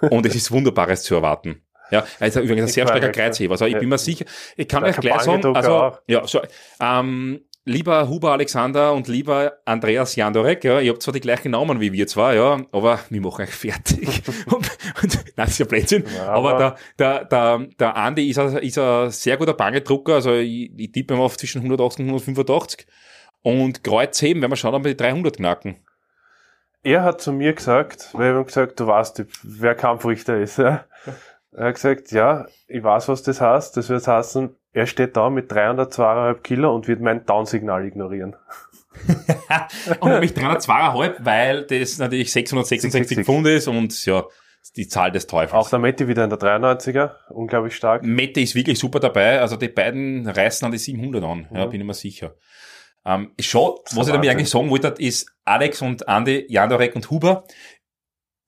[0.01, 1.63] Und es ist Wunderbares zu erwarten.
[1.89, 3.53] Ja, also übrigens ein sehr starker Kreuzheber.
[3.53, 3.79] Also ich ja.
[3.79, 5.99] bin mir sicher, ich kann euch gleich sagen, also, auch.
[6.07, 6.41] ja, so,
[6.81, 11.79] ähm, lieber Huber Alexander und lieber Andreas Jandorek, ja, ihr habt zwar die gleichen Namen
[11.79, 14.23] wie wir zwar, ja, aber wir machen euch fertig.
[14.47, 14.55] und,
[15.03, 16.03] und, nein, das ist ja Blödsinn.
[16.15, 20.15] Ja, aber aber- der, der, der, der Andi ist ein, ist ein sehr guter Bangedrucker,
[20.15, 22.87] also ich, ich tippe mal auf zwischen 180 und 185.
[23.43, 25.77] Und Kreuzheben, wenn wir schauen, ob wir die 300 knacken.
[26.83, 30.57] Er hat zu mir gesagt, weil ich ihm gesagt, du weißt, wer Kampfrichter ist.
[30.57, 30.85] Ja.
[31.51, 33.77] Er hat gesagt, ja, ich weiß, was das heißt.
[33.77, 38.35] Das wird heißen, er steht da mit 302,5 Kilo und wird mein Down-Signal ignorieren.
[39.99, 43.25] Und nämlich 302,5, weil das natürlich 666 66.
[43.25, 44.23] Pfund ist und ja,
[44.75, 45.53] die Zahl des Teufels.
[45.53, 48.03] Auch der Matti wieder in der 93er, unglaublich stark.
[48.03, 49.39] Mette ist wirklich super dabei.
[49.39, 51.47] Also die beiden reißen an die 700 an.
[51.53, 51.69] Ja, Mhm.
[51.69, 52.33] bin ich mir sicher.
[53.05, 57.45] Ähm, schon, was ich damit eigentlich sagen wollte, ist Alex und Andi, Jandorek und Huber.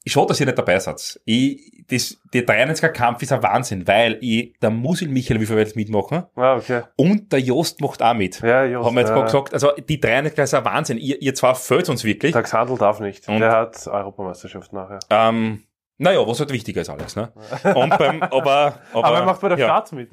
[0.08, 1.20] Schade, dass ihr nicht dabei seid.
[1.26, 5.76] Ich, das, der 93er Kampf ist ein Wahnsinn, weil ich, der Musil Michael will vielleicht
[5.76, 6.82] mitmachen Ah, okay.
[6.95, 8.39] und der Jost macht auch mit.
[8.41, 9.54] Ja, Just, Haben wir jetzt äh, gerade gesagt.
[9.54, 10.97] Also die 93er ist ein Wahnsinn.
[10.97, 12.32] Ihr, ihr zwar fällt uns wirklich.
[12.32, 13.28] Tax Handel darf nicht.
[13.28, 15.00] Und- Der hat Europameisterschaft nachher.
[15.10, 15.64] Ähm,
[15.97, 17.16] naja, was halt wichtiger ist, Alex.
[17.18, 17.32] Ne?
[17.76, 19.66] Und beim, aber, aber, Aber er macht bei der ja.
[19.66, 20.10] Start mit.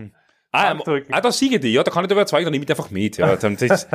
[0.56, 1.12] Ah, ähm, Abdrücken.
[1.14, 3.16] ah, da siege die, ja, da kann ich überzeugen, dann nehme ich einfach mit.
[3.18, 3.86] Ja, dann, das,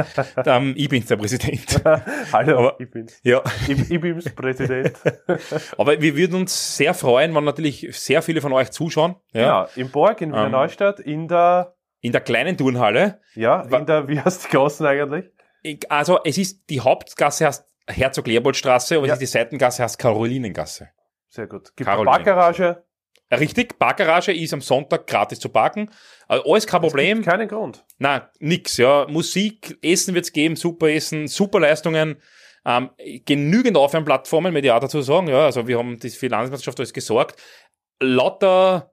[0.46, 1.82] ähm, ich bin's der Präsident.
[2.34, 3.20] Hallo, Aber- ich bin's.
[3.24, 4.94] Ja, Ich, ich bin's Präsident.
[5.78, 9.16] aber wir würden uns sehr freuen, wenn natürlich sehr viele von euch zuschauen.
[9.34, 10.52] Ja, Ja, im Borg in Wiener Ähm.
[10.52, 13.20] Neustadt, in der, In der kleinen Turnhalle.
[13.36, 15.26] ja, in der, wie heißt die Gassen eigentlich?
[15.64, 19.14] Ich- Also, es ist, die Hauptgasse heißt Herzog-Leopold-Straße, aber Ja.
[19.14, 20.90] es ist die Seitengasse heißt Carolinengasse.
[21.30, 21.76] Sehr gut.
[21.76, 22.04] Gibt eine.
[22.04, 22.84] Parkgarage?
[23.32, 25.90] Richtig, Parkgarage ist am Sonntag gratis zu parken.
[26.28, 27.22] Also alles kein Problem.
[27.22, 27.86] Keinen Grund.
[27.98, 29.08] Na, nix, ja.
[29.10, 32.22] Musik, Essen wird's geben, super Essen, super Leistungen,
[32.66, 32.90] ähm,
[33.26, 35.46] genügend Aufwärmplattformen, mit ja dazu sagen, ja.
[35.46, 37.42] Also wir haben das für die Landesmeisterschaft alles gesorgt.
[38.02, 38.92] Lauter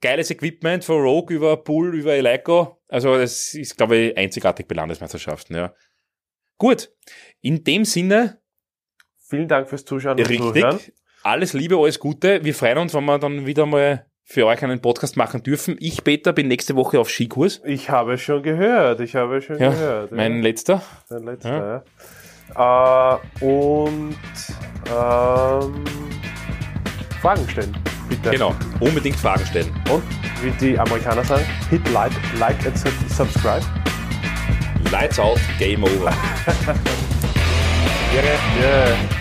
[0.00, 2.80] geiles Equipment von Rogue über Bull, über Eleiko.
[2.88, 5.74] Also das ist, glaube ich, einzigartig bei Landesmeisterschaften, ja.
[6.58, 6.92] Gut.
[7.40, 8.40] In dem Sinne,
[9.30, 10.80] Vielen Dank fürs Zuschauen und richtig, Zuhören.
[11.22, 12.44] Alles Liebe, alles Gute.
[12.44, 15.76] Wir freuen uns, wenn wir dann wieder mal für euch einen Podcast machen dürfen.
[15.80, 17.60] Ich, Peter, bin nächste Woche auf Skikurs.
[17.64, 20.12] Ich habe schon gehört, ich habe schon Ja, gehört.
[20.12, 20.42] mein ja.
[20.42, 20.82] letzter.
[21.10, 21.82] Der letzte,
[22.56, 23.16] ja.
[23.16, 24.16] Äh, und
[24.86, 25.84] ähm,
[27.20, 27.76] Fragen stellen,
[28.08, 28.30] bitte.
[28.30, 28.54] Genau.
[28.80, 29.72] Unbedingt Fragen stellen.
[29.90, 30.02] Und
[30.42, 33.64] wie die Amerikaner sagen, hit like, like and sub- subscribe.
[34.90, 36.12] Lights out, Game over.
[38.12, 39.19] Yeah.